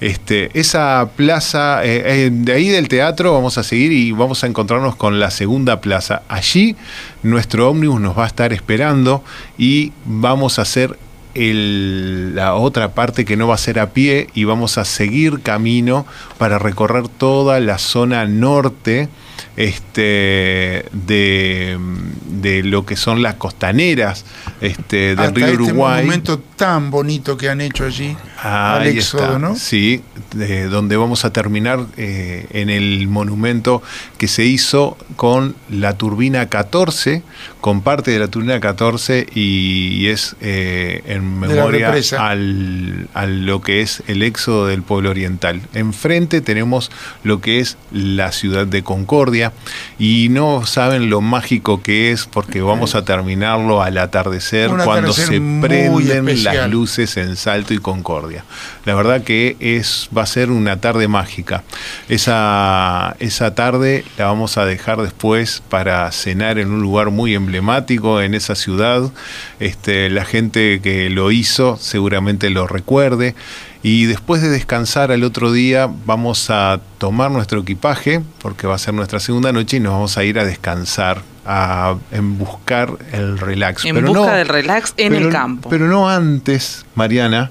[0.00, 4.46] Este, esa plaza, eh, eh, de ahí del teatro vamos a seguir y vamos a
[4.46, 6.22] encontrarnos con la segunda plaza.
[6.28, 6.76] Allí
[7.22, 9.22] nuestro ómnibus nos va a estar esperando
[9.58, 10.98] y vamos a hacer
[11.34, 15.40] el- la otra parte que no va a ser a pie y vamos a seguir
[15.42, 16.04] camino
[16.38, 19.08] para recorrer toda la zona norte
[19.56, 21.78] este, de,
[22.26, 24.24] de lo que son las costaneras
[24.60, 25.96] este, del Hasta río este Uruguay.
[26.02, 29.54] monumento tan bonito que han hecho allí al Ahí éxodo, está, ¿no?
[29.56, 30.02] Sí,
[30.34, 33.82] de- donde vamos a terminar eh, en el monumento
[34.18, 37.22] que se hizo con la turbina 14,
[37.60, 43.60] con parte de la turbina 14 y, y es eh, en memoria al, a lo
[43.60, 45.60] que es el éxodo del pueblo oriental.
[45.74, 46.90] Enfrente tenemos
[47.22, 49.52] lo que es la ciudad de Concordia
[49.98, 55.26] y no saben lo mágico que es porque vamos a terminarlo al atardecer cuando se
[55.26, 58.44] prenden las luces en Salto y Concordia.
[58.86, 61.62] La verdad que es va a ser una tarde mágica.
[62.08, 67.49] Esa, esa tarde la vamos a dejar después para cenar en un lugar muy emblemático
[67.54, 69.10] en esa ciudad.
[69.58, 73.34] Este, la gente que lo hizo seguramente lo recuerde.
[73.82, 78.78] Y después de descansar al otro día vamos a tomar nuestro equipaje, porque va a
[78.78, 83.38] ser nuestra segunda noche, y nos vamos a ir a descansar, a, en buscar el
[83.38, 83.86] relax.
[83.86, 85.70] En Pero busca no- del relax en pero- el campo.
[85.70, 87.50] Pero no antes, Mariana.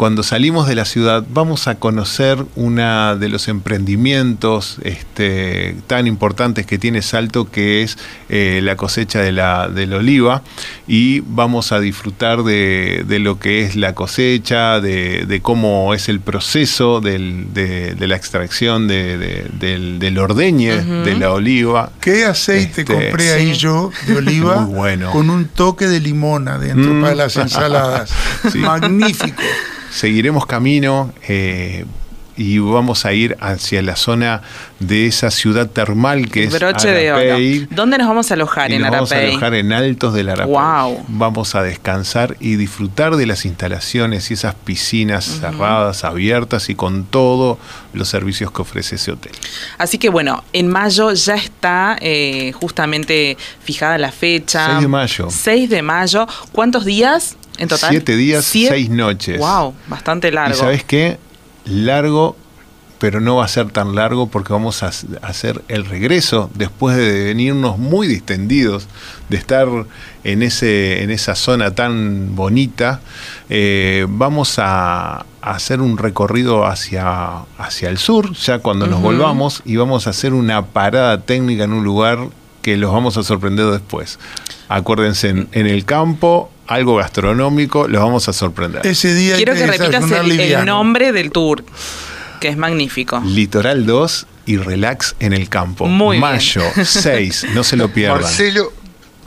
[0.00, 6.64] Cuando salimos de la ciudad vamos a conocer una de los emprendimientos este, tan importantes
[6.64, 7.98] que tiene Salto, que es
[8.30, 10.42] eh, la cosecha de la, de la oliva,
[10.88, 16.08] y vamos a disfrutar de, de lo que es la cosecha, de, de cómo es
[16.08, 21.92] el proceso del- de, de la extracción de- de- del, del ordeñe de la oliva.
[22.00, 23.58] ¿Qué aceite Este, compré ahí sí.
[23.60, 24.60] yo de oliva?
[24.62, 25.10] Muy bueno.
[25.10, 27.02] Con un toque de limón adentro Mm.
[27.02, 28.10] para las ensaladas.
[28.50, 28.56] Sí.
[28.60, 29.42] Magnífico.
[29.90, 31.84] Seguiremos camino eh,
[32.40, 34.40] y vamos a ir hacia la zona
[34.78, 37.20] de esa ciudad termal que es Broche de oro.
[37.20, 37.68] Arapey.
[37.70, 40.54] ¿Dónde nos vamos a alojar Y en nos vamos a alojar en Altos del Arapey.
[41.08, 47.04] Vamos a descansar y disfrutar de las instalaciones y esas piscinas cerradas, abiertas y con
[47.04, 47.58] todos
[47.92, 49.32] los servicios que ofrece ese hotel.
[49.76, 54.66] Así que bueno, en mayo ya está eh, justamente fijada la fecha.
[54.66, 55.28] 6 de mayo.
[55.30, 56.26] 6 de mayo.
[56.52, 57.90] ¿Cuántos días en total?
[57.90, 59.38] Siete días, Siete- seis noches.
[59.38, 60.56] Wow, bastante largo.
[60.56, 61.18] Y sabes qué?
[61.64, 62.36] Largo,
[62.98, 64.90] pero no va a ser tan largo porque vamos a
[65.22, 68.88] hacer el regreso después de venirnos muy distendidos,
[69.28, 69.68] de estar
[70.24, 73.00] en, ese, en esa zona tan bonita.
[73.48, 79.76] Eh, vamos a, hacer un recorrido hacia, hacia el sur, ya cuando nos volvamos, y
[79.76, 82.18] vamos a hacer una parada técnica en un lugar
[82.60, 84.18] que los vamos a sorprender después.
[84.68, 88.86] Acuérdense, en, en el campo, algo gastronómico, los vamos a sorprender.
[88.86, 91.64] Ese día Quiero que repitas el, nombre del tour,
[92.40, 93.20] que es magnífico.
[93.24, 95.86] Litoral 2 y Relax en el campo.
[95.86, 96.20] Muy bien.
[96.20, 98.22] Mayo 6, no se lo pierdan.
[98.22, 98.72] Marcelo,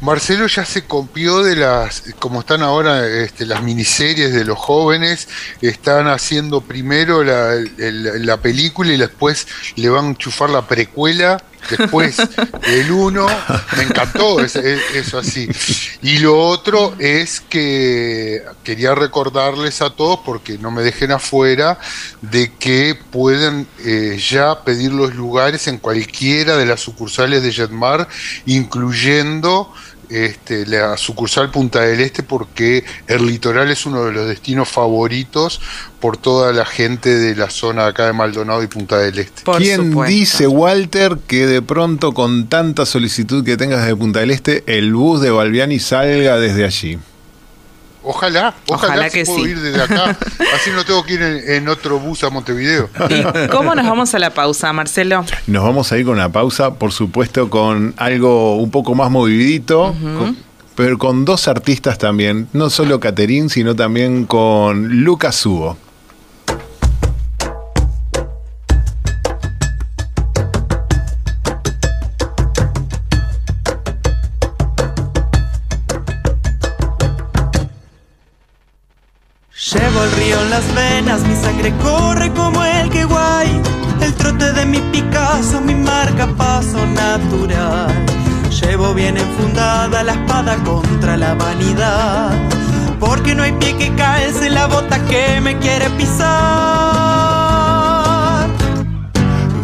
[0.01, 5.27] Marcelo ya se copió de las, como están ahora este, las miniseries de los jóvenes,
[5.61, 11.41] están haciendo primero la, el- la película y después le van a enchufar la precuela
[11.69, 13.27] después del 1,
[13.77, 15.47] me encantó eso, eso así.
[16.01, 21.79] Y lo otro es que quería recordarles a todos, porque no me dejen afuera,
[22.21, 28.07] de que pueden eh, ya pedir los lugares en cualquiera de las sucursales de Jetmar,
[28.45, 29.73] incluyendo
[30.13, 35.59] este, la sucursal Punta del Este porque el litoral es uno de los destinos favoritos
[35.99, 39.43] por toda la gente de la zona acá de Maldonado y Punta del Este.
[39.57, 44.63] ¿Quién dice, Walter, que de pronto con tanta solicitud que tengas de Punta del Este,
[44.67, 46.99] el bus de Balbiani salga desde allí?
[48.03, 50.17] Ojalá, ojalá, que puedo ir desde acá.
[50.55, 52.89] Así no tengo que ir en, otro bus a Montevideo.
[53.09, 55.23] ¿Y cómo nos vamos a la pausa, Marcelo?
[55.47, 59.95] Nos vamos a ir con una pausa, por supuesto, con algo un poco más movidito.
[60.75, 65.77] pero con dos artistas también, no solo Caterín, sino también con Lucas Hugo.
[80.53, 83.49] Las venas, mi sangre corre como el que guay.
[84.01, 87.91] El trote de mi Picasso, mi marca paso natural.
[88.61, 92.29] Llevo bien enfundada la espada contra la vanidad.
[92.99, 96.27] Porque no hay pie que en la bota que me quiere pisar.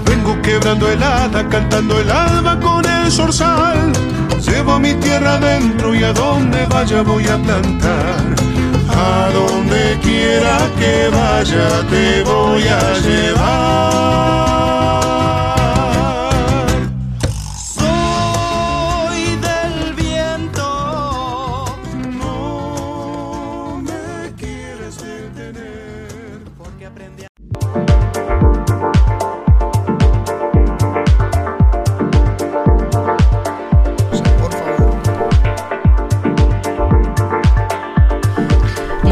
[0.06, 3.94] Vengo quebrando helada, cantando el alba con el zorzal.
[4.42, 8.49] Llevo mi tierra adentro y a donde vaya voy a plantar
[8.96, 14.59] a donde quiera que vaya te voy a llevar.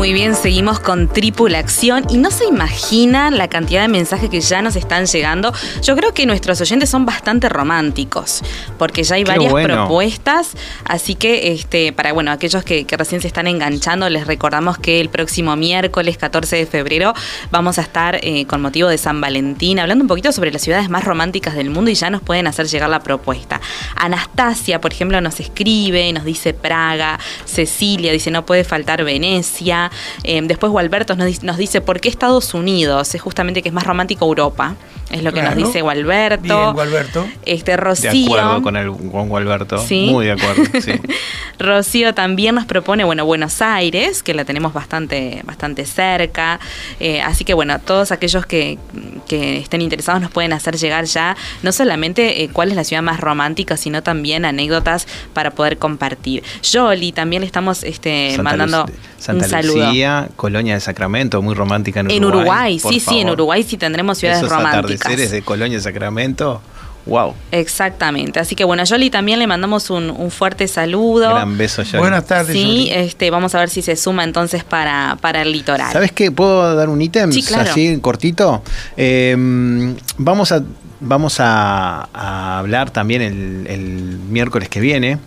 [0.08, 4.62] Muy bien, seguimos con Tripulación y no se imagina la cantidad de mensajes que ya
[4.62, 5.51] nos están llegando.
[5.84, 8.41] Yo creo que nuestros oyentes son bastante románticos,
[8.78, 10.51] porque ya hay varias propuestas,
[10.86, 15.10] así que este, para bueno, aquellos que, recién se están enganchando, les recordamos que el
[15.10, 17.14] próximo miércoles 14 de febrero
[17.51, 20.88] vamos a estar eh, con motivo de San Valentín, hablando un poquito sobre las ciudades
[20.88, 23.60] más románticas del mundo y ya nos pueden hacer llegar la propuesta.
[23.97, 29.91] Anastasia, por ejemplo, nos escribe, nos dice Praga, Cecilia dice no puede faltar Venecia,
[30.24, 33.14] Em, después Gualberto nos, dice, ¿por qué Estados Unidos?
[33.16, 34.76] Es justamente que es más romántico Europa.
[35.12, 36.43] Es lo que nos dice Gualberto.
[36.43, 37.28] Bien, Gualberto.
[37.45, 38.12] Este, Rocío.
[38.12, 39.84] De acuerdo con, el, con Gualberto.
[39.89, 40.64] Muy de acuerdo.
[41.60, 46.60] Rocío también nos propone, bueno, Buenos Aires, que la tenemos bastante, bastante cerca.
[46.99, 48.78] Eh, así que, bueno, todos aquellos que,
[49.30, 53.20] estén interesados nos pueden hacer llegar ya no solamente eh, cuál es la ciudad más
[53.20, 56.43] romántica, sino también anécdotas para poder compartir.
[56.64, 58.86] Jolly también le estamos este, mandando
[59.18, 59.86] Santa un saludo.
[59.86, 62.18] Lucía, Colonia de Sacramento, muy romántica en Uruguay.
[62.18, 64.97] En Uruguay, sí, sí, en Uruguay sí tendremos ciudades Esos románticas.
[65.00, 66.62] Atardeceres de Colonia de Sacramento.
[67.08, 67.34] Wow.
[67.52, 68.39] Exactamente.
[68.39, 71.30] Así que bueno, a Yoli también le mandamos un, fuerte saludo.
[71.30, 72.00] Gran beso, Yoli.
[72.00, 72.54] Buenas tardes.
[72.54, 75.91] Sí, este, vamos a ver si se suma entonces para, para el litoral.
[75.93, 76.32] ¿Sabes qué?
[76.32, 77.32] ¿Puedo dar un ítem?
[77.32, 77.72] Sí, claro.
[77.72, 78.62] Así cortito.
[78.98, 80.62] Em, vamos a,
[81.00, 85.20] vamos a, hablar también el, miércoles que viene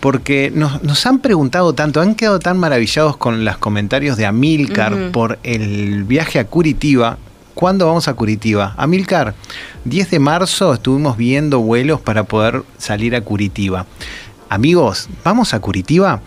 [0.00, 5.38] porque nos, han preguntado tanto, han quedado tan maravillados con los comentarios de Amilcar por
[5.42, 7.18] el viaje a Curitiba.
[7.54, 8.74] ¿Cuándo vamos a Curitiba?
[8.76, 9.34] Amilcar,
[9.84, 13.86] 10 de marzo estuvimos viendo vuelos para poder salir a Curitiba.
[14.48, 16.20] Amigos, ¿vamos a Curitiba?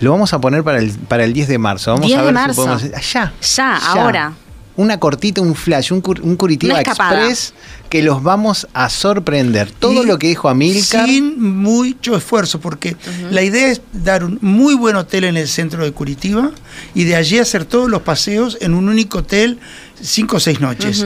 [0.00, 1.92] Lo vamos a poner para el, para el 10 de marzo.
[1.92, 2.78] Vamos 10 a de ver marzo.
[2.78, 3.12] si podemos.
[3.12, 4.32] Ya, ya, ahora
[4.76, 7.54] una cortita, un flash, un, Curitiba Express
[7.88, 9.70] que los vamos a sorprender.
[9.70, 11.06] Todo lo que dijo Amilcar.
[11.06, 12.96] Sin mucho esfuerzo, porque
[13.30, 16.50] la idea es dar un muy buen hotel en el centro de Curitiba
[16.94, 19.58] y de allí hacer todos los paseos en un único hotel
[20.00, 21.04] cinco o seis noches.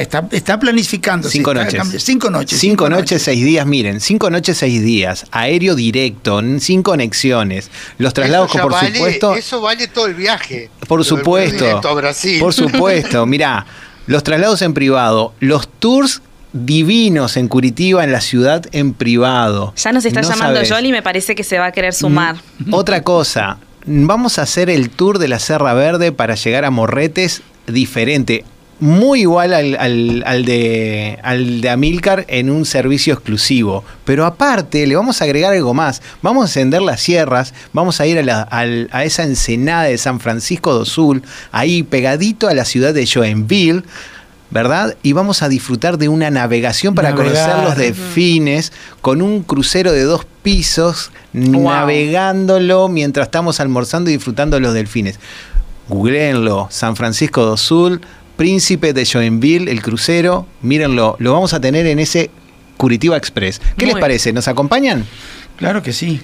[0.00, 1.28] Está, está, planificando.
[1.28, 2.02] Cinco noches.
[2.02, 2.58] Cinco noches.
[2.58, 3.66] Cinco, noches, seis días.
[3.66, 5.26] Miren, cinco noches, seis días.
[5.30, 7.70] Aéreo directo, sin conexiones.
[7.98, 9.34] Los traslados, por supuesto.
[9.34, 10.70] Eso vale todo el viaje.
[10.86, 11.80] Por supuesto.
[11.82, 12.40] A Brasil.
[12.40, 13.26] Por supuesto.
[13.32, 13.66] Mirá,
[14.06, 16.22] los traslados en privado, los tours
[16.52, 19.72] divinos en Curitiba, en la ciudad, en privado.
[19.76, 22.36] Ya nos está llamando Jolly y me parece que se va a querer sumar.
[22.58, 26.70] Mm, otra cosa, vamos a hacer el tour de la Serra Verde para llegar a
[26.70, 28.44] Morretes diferente
[28.82, 33.84] muy igual al, al, de, al de Amilcar en un servicio exclusivo.
[34.04, 36.02] Pero aparte, le vamos a agregar algo más.
[36.20, 40.18] Vamos a ascender las sierras, vamos a ir a, la, a, esa ensenada de San
[40.18, 41.22] Francisco do Sul,
[41.52, 43.84] ahí pegadito a la ciudad de Joinville.
[44.50, 44.96] ¿verdad?
[45.04, 50.02] Y vamos a disfrutar de una navegación para conocer los delfines con un crucero de
[50.02, 55.20] dos pisos, navegándolo mientras estamos almorzando y disfrutando de los delfines.
[55.88, 58.02] Googleenlo, San Francisco do Sul,
[58.42, 62.28] Príncipe de Joinville, el crucero, mírenlo, lo vamos a tener en ese
[62.76, 63.60] Curitiba Express.
[63.76, 64.32] ¿Qué les parece?
[64.32, 65.06] ¿Nos acompañan?
[65.56, 66.20] Claro que sí.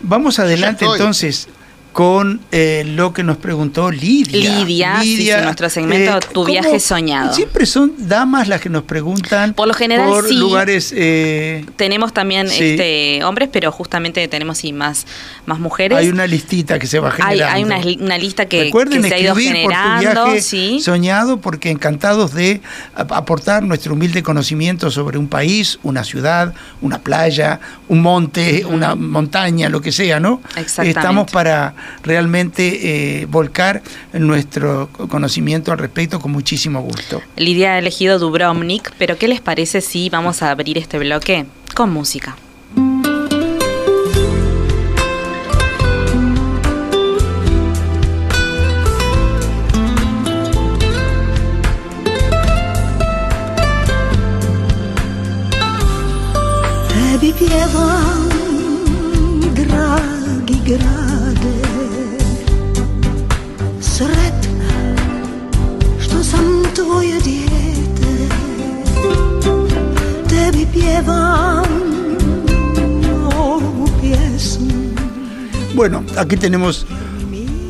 [0.00, 1.48] Vamos adelante entonces
[1.92, 4.58] con eh, lo que nos preguntó Lidia.
[4.58, 7.32] Lidia, Lidia nuestro segmento eh, Tu viaje soñado.
[7.32, 9.54] Siempre son damas las que nos preguntan.
[9.54, 10.92] Por lo general, por lugares.
[10.96, 15.06] Eh, tenemos también este, hombres, pero justamente tenemos sí, más,
[15.46, 15.98] más mujeres.
[15.98, 17.46] Hay una listita que se va generando.
[17.46, 17.62] Hay,
[17.98, 20.24] una, lista que, se ha ido generando.
[20.24, 22.60] Por tu Soñado, porque encantados de
[22.94, 29.68] aportar nuestro humilde conocimiento sobre un país, una ciudad, una playa, un monte, una montaña,
[29.68, 30.40] lo que sea, ¿no?
[30.56, 30.98] Exactamente.
[30.98, 37.22] Estamos para realmente eh, volcar nuestro conocimiento al respecto con muchísimo gusto.
[37.36, 41.90] Lidia ha elegido Dubrovnik, pero ¿qué les parece si vamos a abrir este bloque con
[41.90, 42.36] música?
[75.74, 76.86] Bueno, aquí tenemos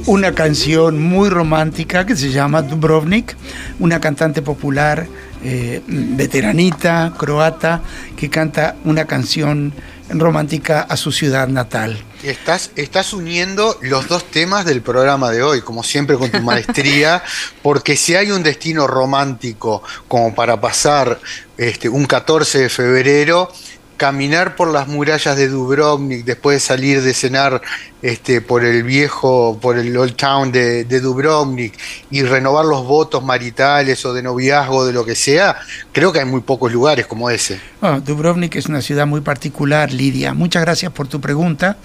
[0.06, 3.36] una canción muy romántica que se llama Dubrovnik,
[3.78, 5.06] una cantante popular
[5.44, 7.82] eh, veteranita, croata,
[8.16, 9.72] que canta una canción
[10.18, 12.02] romántica a su ciudad natal.
[12.22, 17.22] Estás, estás uniendo los dos temas del programa de hoy, como siempre con tu maestría,
[17.62, 21.20] porque si hay un destino romántico como para pasar
[21.56, 23.52] este, un 14 de febrero,
[24.00, 27.60] caminar por las murallas de Dubrovnik después de salir de cenar
[28.00, 31.78] este, por el viejo, por el Old Town de, Dubrovnik
[32.10, 35.54] y renovar los votos maritales o de noviazgo, de lo que sea,
[35.92, 37.60] creo que hay muy pocos lugares como ese.
[37.82, 40.32] Ah, Dubrovnik es una ciudad muy particular, Lidia.
[40.32, 41.76] Muchas gracias por tu pregunta,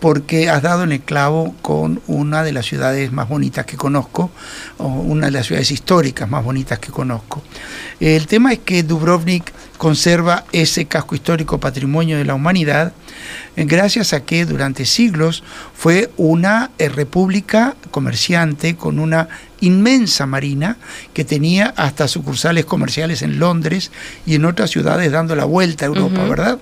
[0.00, 4.32] porque has dado en el clavo con una de las ciudades más bonitas que conozco,
[4.78, 7.44] o una de las ciudades históricas más bonitas que conozco.
[8.00, 12.92] El tema es que Dubrovnik conserva ese casco histórico patrimonio de la humanidad,
[13.56, 15.42] gracias a que durante siglos
[15.74, 20.76] fue una eh, república comerciante con una inmensa marina
[21.14, 23.90] que tenía hasta sucursales comerciales en Londres
[24.26, 26.58] y en otras ciudades dando la vuelta a Europa, ¿verdad?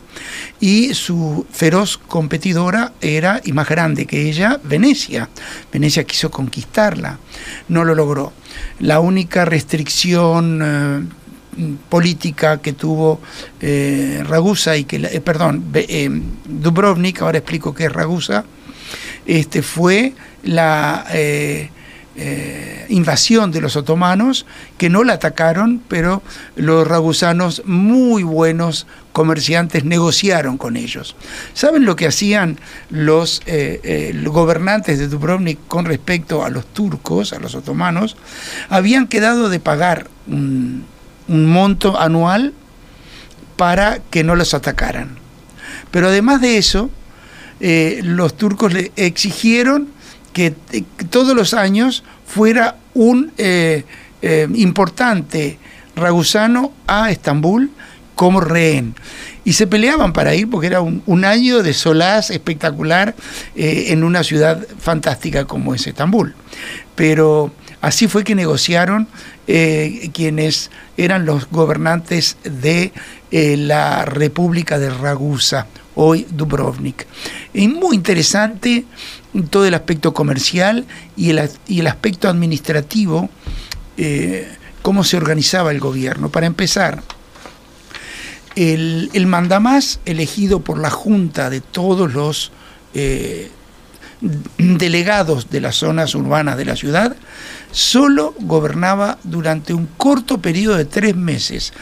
[0.60, 5.28] Y su feroz competidora era, y más grande que ella, Venecia.
[5.72, 7.18] Venecia quiso conquistarla,
[7.66, 8.32] no lo logró.
[8.78, 11.17] La única restricción eh,
[11.88, 13.20] política que tuvo
[13.61, 16.09] eh, Ragusa y que, eh, perdón, eh,
[16.46, 18.44] Dubrovnik, ahora explico qué es Ragusa,
[19.26, 21.04] este, fue la
[22.88, 24.44] invasión de los otomanos
[24.76, 26.20] que no la atacaron, pero
[26.56, 31.14] los ragusanos muy buenos comerciantes negociaron con ellos.
[31.54, 32.59] ¿Saben lo que hacían
[32.90, 33.40] los,
[34.24, 38.16] gobernantes de Dubrovnik con respecto a los turcos, a los otomanos?
[38.68, 40.86] Habían quedado de pagar un
[41.28, 42.52] un monto anual
[43.56, 45.18] para que no los atacaran.
[45.90, 46.90] Pero además de eso,
[47.60, 49.88] eh, los turcos le exigieron
[50.32, 53.84] que eh, todos los años fuera un eh,
[54.54, 55.58] importante
[55.96, 57.70] ragusano a Estambul
[58.14, 58.94] como rehén.
[59.44, 63.14] Y se peleaban para ir porque era un, año de solaz espectacular
[63.54, 66.34] en una ciudad fantástica como es Estambul.
[66.94, 69.08] Pero así fue que negociaron
[69.46, 72.92] eh, quienes eran los gobernantes de
[73.30, 77.06] eh, la República de Ragusa, hoy Dubrovnik.
[77.54, 78.84] Es muy interesante
[79.50, 83.28] todo el aspecto comercial y el, aspecto administrativo,
[83.96, 84.48] eh,
[84.82, 86.30] cómo se organizaba el gobierno.
[86.30, 87.02] Para empezar,
[88.56, 92.52] el, el, mandamás elegido por la junta de todos los
[94.58, 97.16] delegados de las zonas urbanas de la ciudad,
[97.70, 101.72] solo gobernaba durante un corto periodo de tres meses.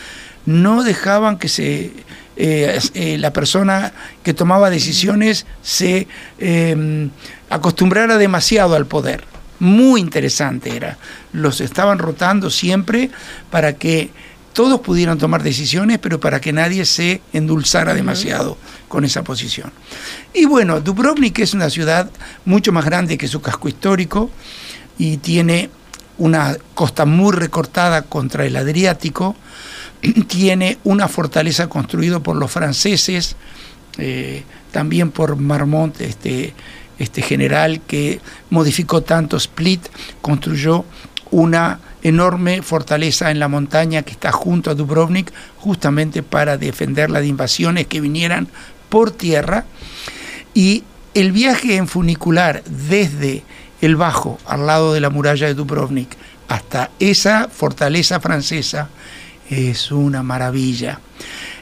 [0.45, 1.93] No dejaban que se
[2.39, 6.07] eh, eh, la persona que tomaba decisiones se
[6.39, 7.11] em,
[7.49, 9.25] acostumbrara demasiado al poder.
[9.59, 10.99] Muy interesante era.
[11.33, 13.11] Los estaban rotando siempre
[13.51, 14.11] para que
[14.53, 18.59] todos pudieran tomar decisiones, pero para que nadie se endulzara demasiado
[18.89, 19.73] con esa posición.
[20.35, 22.11] Y bueno, Dubrovnik es una ciudad
[22.45, 24.31] mucho más grande que su casco histórico
[24.99, 25.71] y tiene
[26.19, 29.37] una costa muy recortada contra el Adriático,
[30.29, 33.37] tiene una fortaleza construida por los franceses,
[33.99, 36.55] eh, también por Marmont, este,
[36.99, 38.21] este general que
[38.51, 39.87] modificó tanto Split,
[40.21, 40.85] construyó
[41.31, 47.27] una enorme fortaleza en la montaña que está junto a Dubrovnik, justamente para defenderla de
[47.27, 48.49] invasiones que vinieran
[48.89, 49.65] por tierra.
[50.55, 50.85] Y
[51.15, 53.43] el viaje en funicular desde
[53.87, 56.17] el Bajo, al lado de la muralla de Dubrovnik,
[56.49, 58.89] hasta esa fortaleza francesa,
[59.49, 61.01] es una maravilla.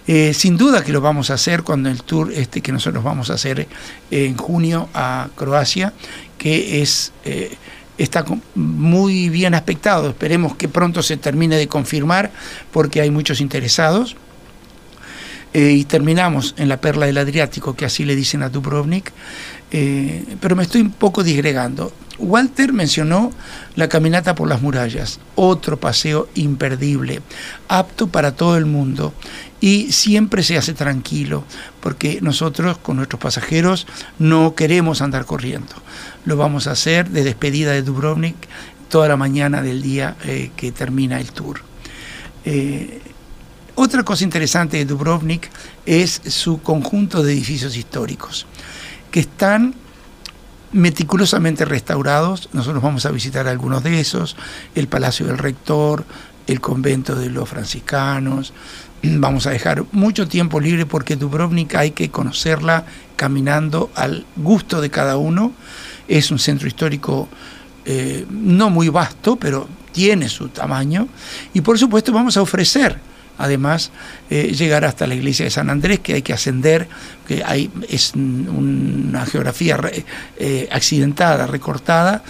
[0.07, 3.31] Eh, sin duda que lo vamos a hacer cuando el tour este que nosotros vamos
[3.31, 3.67] a hacer
[4.11, 5.95] en junio a Croacia,
[6.37, 7.57] que es eh,
[7.97, 10.09] está muy bien aspectado.
[10.09, 12.33] Esperemos que pronto se termine de confirmar
[12.73, 14.17] porque hay muchos interesados.
[15.55, 19.13] Eh, y terminamos en la perla del Adriático, que así le dicen a Dubrovnik,
[20.41, 21.93] pero me estoy un poco disgregando.
[22.19, 23.33] Walter mencionó
[23.75, 27.23] la caminata por las murallas, otro paseo imperdible,
[27.69, 29.13] apto para todo el mundo
[29.61, 31.45] y siempre se hace tranquilo,
[31.81, 33.87] porque nosotros con nuestros pasajeros
[34.19, 35.75] no queremos andar corriendo.
[36.25, 38.37] Lo vamos a hacer de despedida de Dubrovnik
[38.89, 41.63] toda la mañana del día eh, que termina el tour.
[42.45, 43.01] Eh,
[43.75, 45.51] otra cosa interesante de Dubrovnik
[45.85, 48.47] es su conjunto de edificios históricos,
[49.11, 49.75] que están
[50.75, 52.51] meticulosamente restaurados.
[52.53, 54.37] Nosotros vamos a visitar algunos de esos,
[54.75, 56.05] el Palacio del Rector,
[56.47, 58.53] el convento de los franciscanos.
[59.03, 62.85] Vamos a dejar mucho tiempo libre porque Dubrovnik hay que conocerla
[63.17, 65.53] caminando al gusto de cada uno.
[66.09, 67.29] Es un centro histórico
[67.85, 71.07] eh, no muy vasto, pero tiene su tamaño.
[71.53, 72.99] Y por supuesto vamos a ofrecer
[73.39, 73.91] además
[74.31, 76.89] eh, llegar hasta la iglesia de San Andrés, que hay que ascender,
[77.27, 79.79] que hay, es una geografía
[80.37, 82.23] eh, accidentada, recortada,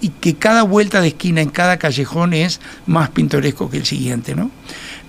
[0.00, 4.34] y que cada vuelta de esquina en cada callejón es más pintoresco que el siguiente.
[4.34, 4.50] ¿no?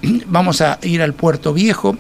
[0.28, 1.98] Vamos a ir al puerto viejo.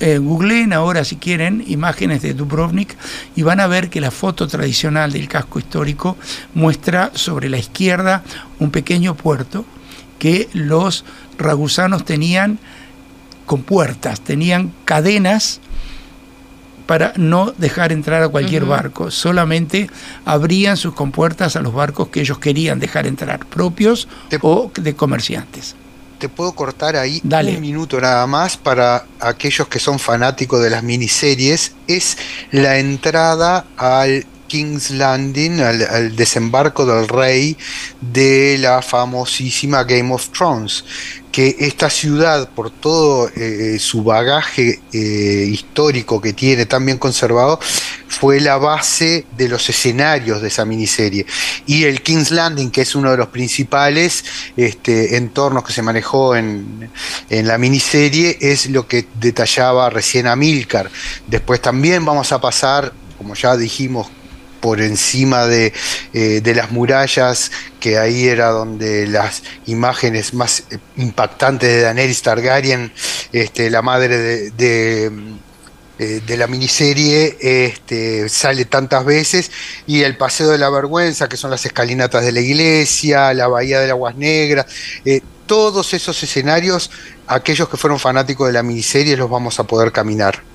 [0.00, 2.94] Eh, googleen ahora si quieren imágenes de Dubrovnik
[3.34, 6.18] y van a ver que la foto tradicional del casco histórico
[6.54, 8.22] muestra sobre la izquierda
[8.60, 9.64] un pequeño puerto
[10.22, 11.04] que los
[11.36, 12.60] ragusanos tenían
[13.44, 15.58] con puertas, tenían cadenas
[16.86, 19.90] para no dejar entrar a cualquier barco, solamente
[20.24, 24.06] abrían sus compuertas a los barcos que ellos querían dejar entrar, propios
[24.42, 25.74] o de comerciantes.
[26.20, 30.84] Te puedo cortar ahí un minuto nada más para aquellos que son fanáticos de las
[30.84, 31.72] miniseries.
[31.88, 32.16] Es
[32.52, 37.56] la entrada al King's Landing, al, desembarco del rey
[38.02, 40.84] de la famosísima Game of Thrones,
[41.32, 47.60] que esta ciudad, por todo eh, su bagaje eh, histórico que tiene tan bien conservado,
[48.08, 51.24] fue la base de los escenarios de esa miniserie.
[51.64, 54.22] Y el King's Landing, que es uno de los principales
[54.54, 56.90] este, entornos que se manejó en,
[57.30, 60.90] en la miniserie, es lo que detallaba recién Amilcar.
[61.26, 64.10] Después también vamos a pasar, como ya dijimos,
[64.62, 65.74] por encima de,
[66.14, 67.50] eh, de, las murallas,
[67.80, 70.62] que ahí era donde las imágenes más
[70.96, 72.92] impactantes de Daenerys Targaryen,
[73.32, 75.12] este, la madre de, de,
[75.98, 79.50] eh, la miniserie, este, sale tantas veces,
[79.86, 83.80] y el Paseo de la Vergüenza, que son las escalinatas de la iglesia, la Bahía
[83.80, 84.66] de Aguas Negras,
[85.04, 86.88] eh, todos esos escenarios,
[87.26, 90.52] aquellos que fueron fanáticos de la miniserie los vamos a poder caminar.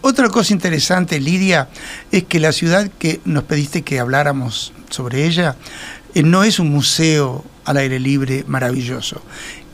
[0.00, 1.68] Otra cosa interesante, Lidia,
[2.12, 5.56] es que la ciudad que nos pediste que habláramos sobre ella
[6.14, 9.22] eh, no es un museo al aire libre maravilloso,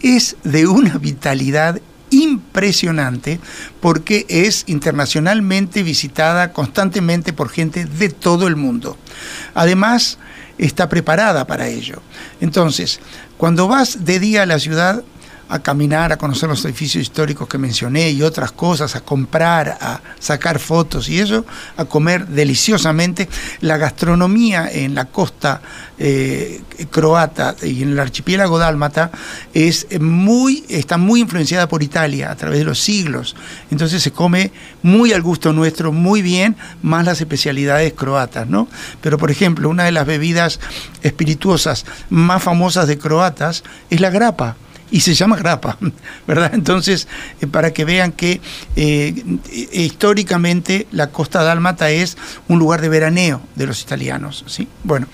[0.00, 3.40] es de una vitalidad impresionante
[3.80, 8.96] porque es internacionalmente visitada constantemente por gente de todo el mundo.
[9.54, 10.18] Además,
[10.58, 12.02] está preparada para ello.
[12.40, 13.00] Entonces,
[13.36, 15.02] cuando vas de día a la ciudad,
[15.49, 20.01] a caminar, a conocer los edificios históricos que mencioné y otras cosas, a comprar, a
[20.18, 21.45] sacar fotos y eso,
[21.76, 23.28] a comer deliciosamente.
[23.61, 25.61] La gastronomía en la costa
[25.99, 29.11] eh, croata y en el archipiélago dálmata
[29.53, 33.36] es muy, está muy influenciada por Italia a través de los siglos.
[33.70, 34.51] Entonces se come
[34.82, 38.68] muy al gusto nuestro, muy bien, más las especialidades croatas, ¿no?
[39.01, 40.59] Pero por ejemplo, una de las bebidas
[41.03, 44.57] espirituosas más famosas de croatas es la grapa
[44.91, 45.78] y se llama grapa,
[46.26, 46.53] ¿verdad?
[46.55, 47.09] Entonces,
[47.41, 48.41] eh, para que vean que
[48.76, 49.24] eh,
[49.72, 52.16] históricamente la costa dálmata es
[52.49, 54.68] un lugar de veraneo de los italianos, ¿sí?
[54.82, 55.07] Bueno,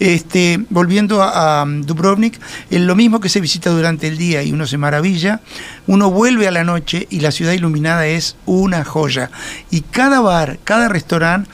[0.00, 4.78] este, volviendo a, Dubrovnik, lo mismo que se visita durante el día y uno se
[4.78, 5.40] maravilla,
[5.86, 9.30] uno vuelve a la noche y la ciudad iluminada es una joya.
[9.70, 11.50] Y cada bar, cada restaurante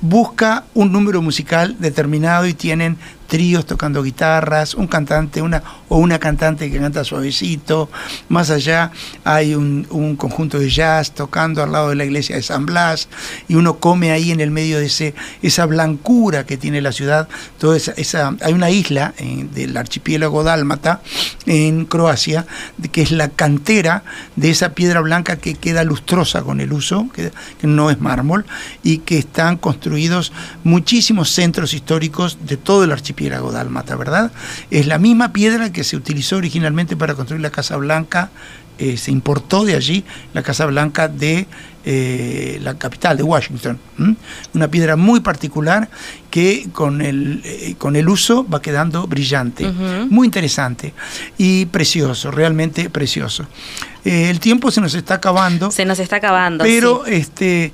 [0.00, 2.98] busca un número musical determinado y tienen
[3.28, 7.90] tríos tocando guitarras, un cantante una, o una cantante que canta suavecito.
[8.28, 8.90] Más allá
[9.22, 13.08] hay un, conjunto de jazz tocando al lado de la iglesia de San Blas
[13.46, 17.28] y uno come ahí en el medio de ese, esa blancura que tiene la ciudad.
[17.58, 19.12] Toda esa, hay una isla
[19.54, 21.02] del archipiélago dálmata
[21.44, 22.46] en Croacia
[22.90, 24.02] que es la cantera
[24.36, 28.46] de esa piedra blanca que queda lustrosa con el uso, que, que no es mármol,
[28.82, 30.32] y que están construidos
[30.64, 34.32] muchísimos centros históricos de todo el archipiélago dálmata, ¿verdad?
[34.70, 38.30] Es la misma piedra que se utilizó originalmente para construir la Casa Blanca
[38.78, 41.48] eh, se importó de allí la Casa Blanca de
[41.84, 43.76] eh, la capital de Washington.
[44.54, 45.88] Una piedra muy particular
[46.30, 49.68] que con el, eh, con el uso va quedando brillante.
[49.68, 50.94] Muy interesante
[51.38, 53.46] y precioso, realmente precioso.
[54.04, 55.72] el tiempo se nos está acabando.
[55.72, 56.62] Se nos está acabando.
[56.62, 57.72] Pero este,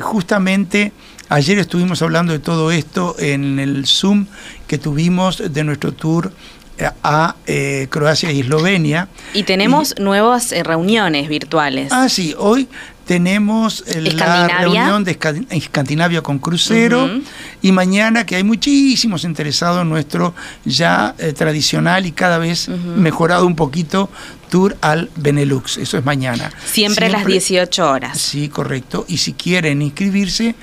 [0.00, 0.92] justamente
[1.30, 4.26] ayer estuvimos hablando de todo esto en el Zoom
[4.66, 6.32] que tuvimos de nuestro tour
[7.02, 9.08] a eh, Croacia y Eslovenia.
[9.34, 11.92] Y tenemos nuevas eh, reuniones virtuales.
[11.92, 12.68] Ah, sí, hoy
[13.06, 15.18] tenemos la reunión de
[15.50, 17.08] Escandinavia con crucero
[17.60, 20.32] y mañana que hay muchísimos interesados en nuestro
[20.64, 24.10] ya eh, tradicional y cada vez mejorado un poquito
[24.48, 25.76] tour al Benelux.
[25.76, 26.52] Eso es mañana.
[26.64, 28.20] Siempre, a las 18 horas.
[28.20, 29.04] Sí, correcto.
[29.08, 30.54] Y si quieren inscribirse,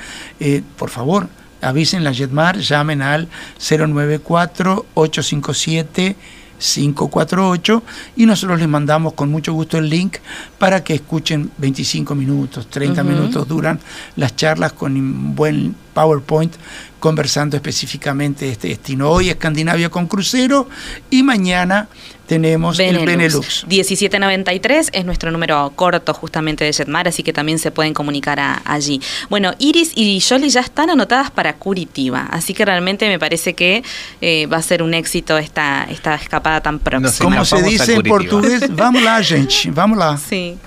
[0.78, 1.28] por favor,
[1.62, 3.30] avisen la Jetmar, llamen al
[3.60, 6.16] 094-857.
[6.58, 7.84] 548
[8.16, 10.18] y nosotros les mandamos con mucho gusto el link
[10.58, 13.80] para que escuchen 25 minutos, 30 minutos duran
[14.16, 16.54] las charlas con un buen PowerPoint
[17.00, 19.10] conversando específicamente de este destino.
[19.10, 20.68] Hoy Escandinavia con crucero
[21.10, 21.88] y mañana
[22.28, 23.66] tenemos el Benelux.
[23.68, 29.00] 1793 es nuestro número corto justamente de Jetmar, así que también se pueden comunicar allí.
[29.30, 33.82] Bueno, Iris y Jolly ya están anotadas para Curitiba, así que realmente me parece que
[34.20, 37.30] eh, va a ser un éxito esta, esta escapada tan próxima.
[37.30, 40.18] Como se dice en portugués, vamos la gente, vamos la.
[40.18, 40.58] Sí,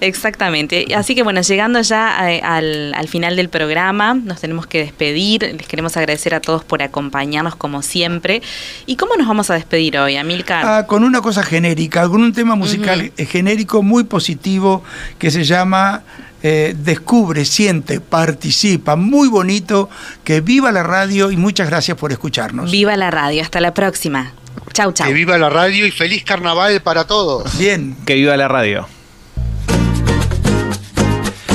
[0.00, 0.86] exactamente.
[0.94, 5.42] Así que bueno, llegando ya eh, al, al final del programa, nos tenemos que despedir.
[5.56, 8.42] Les queremos agradecer a todos por acompañarnos como siempre.
[8.86, 10.64] ¿Y cómo nos vamos a despedir hoy, Amilcar?
[10.64, 14.82] Ah, con una cosa genérica, con un tema musical genérico muy positivo
[15.18, 16.02] que se llama
[16.42, 18.96] eh, Descubre, siente, participa.
[18.96, 19.88] Muy bonito.
[20.22, 22.70] Que viva la radio y muchas gracias por escucharnos.
[22.70, 23.42] Viva la radio.
[23.42, 24.32] Hasta la próxima.
[24.72, 25.06] Chau, chau.
[25.06, 27.58] Que viva la radio y feliz carnaval para todos.
[27.58, 27.96] Bien.
[28.06, 28.86] Que viva la radio.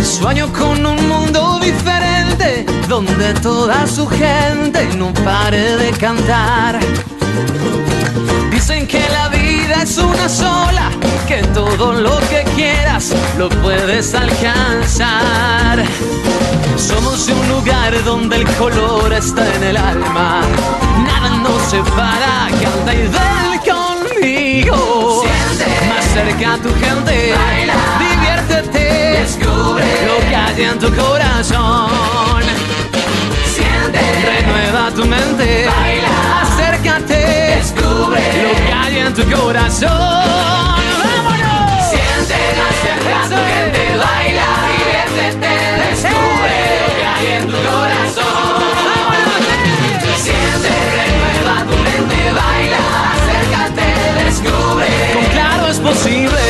[0.03, 6.77] Sueño con un mundo diferente, donde toda su gente no pare de cantar.
[8.51, 10.91] Dicen que la vida es una sola,
[11.25, 15.85] que todo lo que quieras lo puedes alcanzar.
[16.75, 20.41] Somos un lugar donde el color está en el alma,
[21.05, 25.23] nada nos separa, canta y ven conmigo.
[25.23, 32.60] Siente más cerca a tu gente, baila, diviértete, descubre lo que hay en tu corazón
[33.99, 37.19] renueva tu mente, baila, acércate,
[37.57, 38.21] descubre.
[38.43, 39.89] Lo que hay en tu corazón.
[41.01, 41.89] ¡Vámonos!
[41.89, 42.69] Siente la
[43.29, 45.53] tu gente, baila, diviértete,
[45.89, 46.57] descubre.
[46.81, 48.51] Lo que hay en tu corazón.
[48.87, 50.19] ¡Vámonos!
[50.25, 52.83] Siente, renueva tu mente, baila,
[53.13, 53.87] acércate,
[54.25, 54.89] descubre.
[55.13, 56.40] Con claro es posible.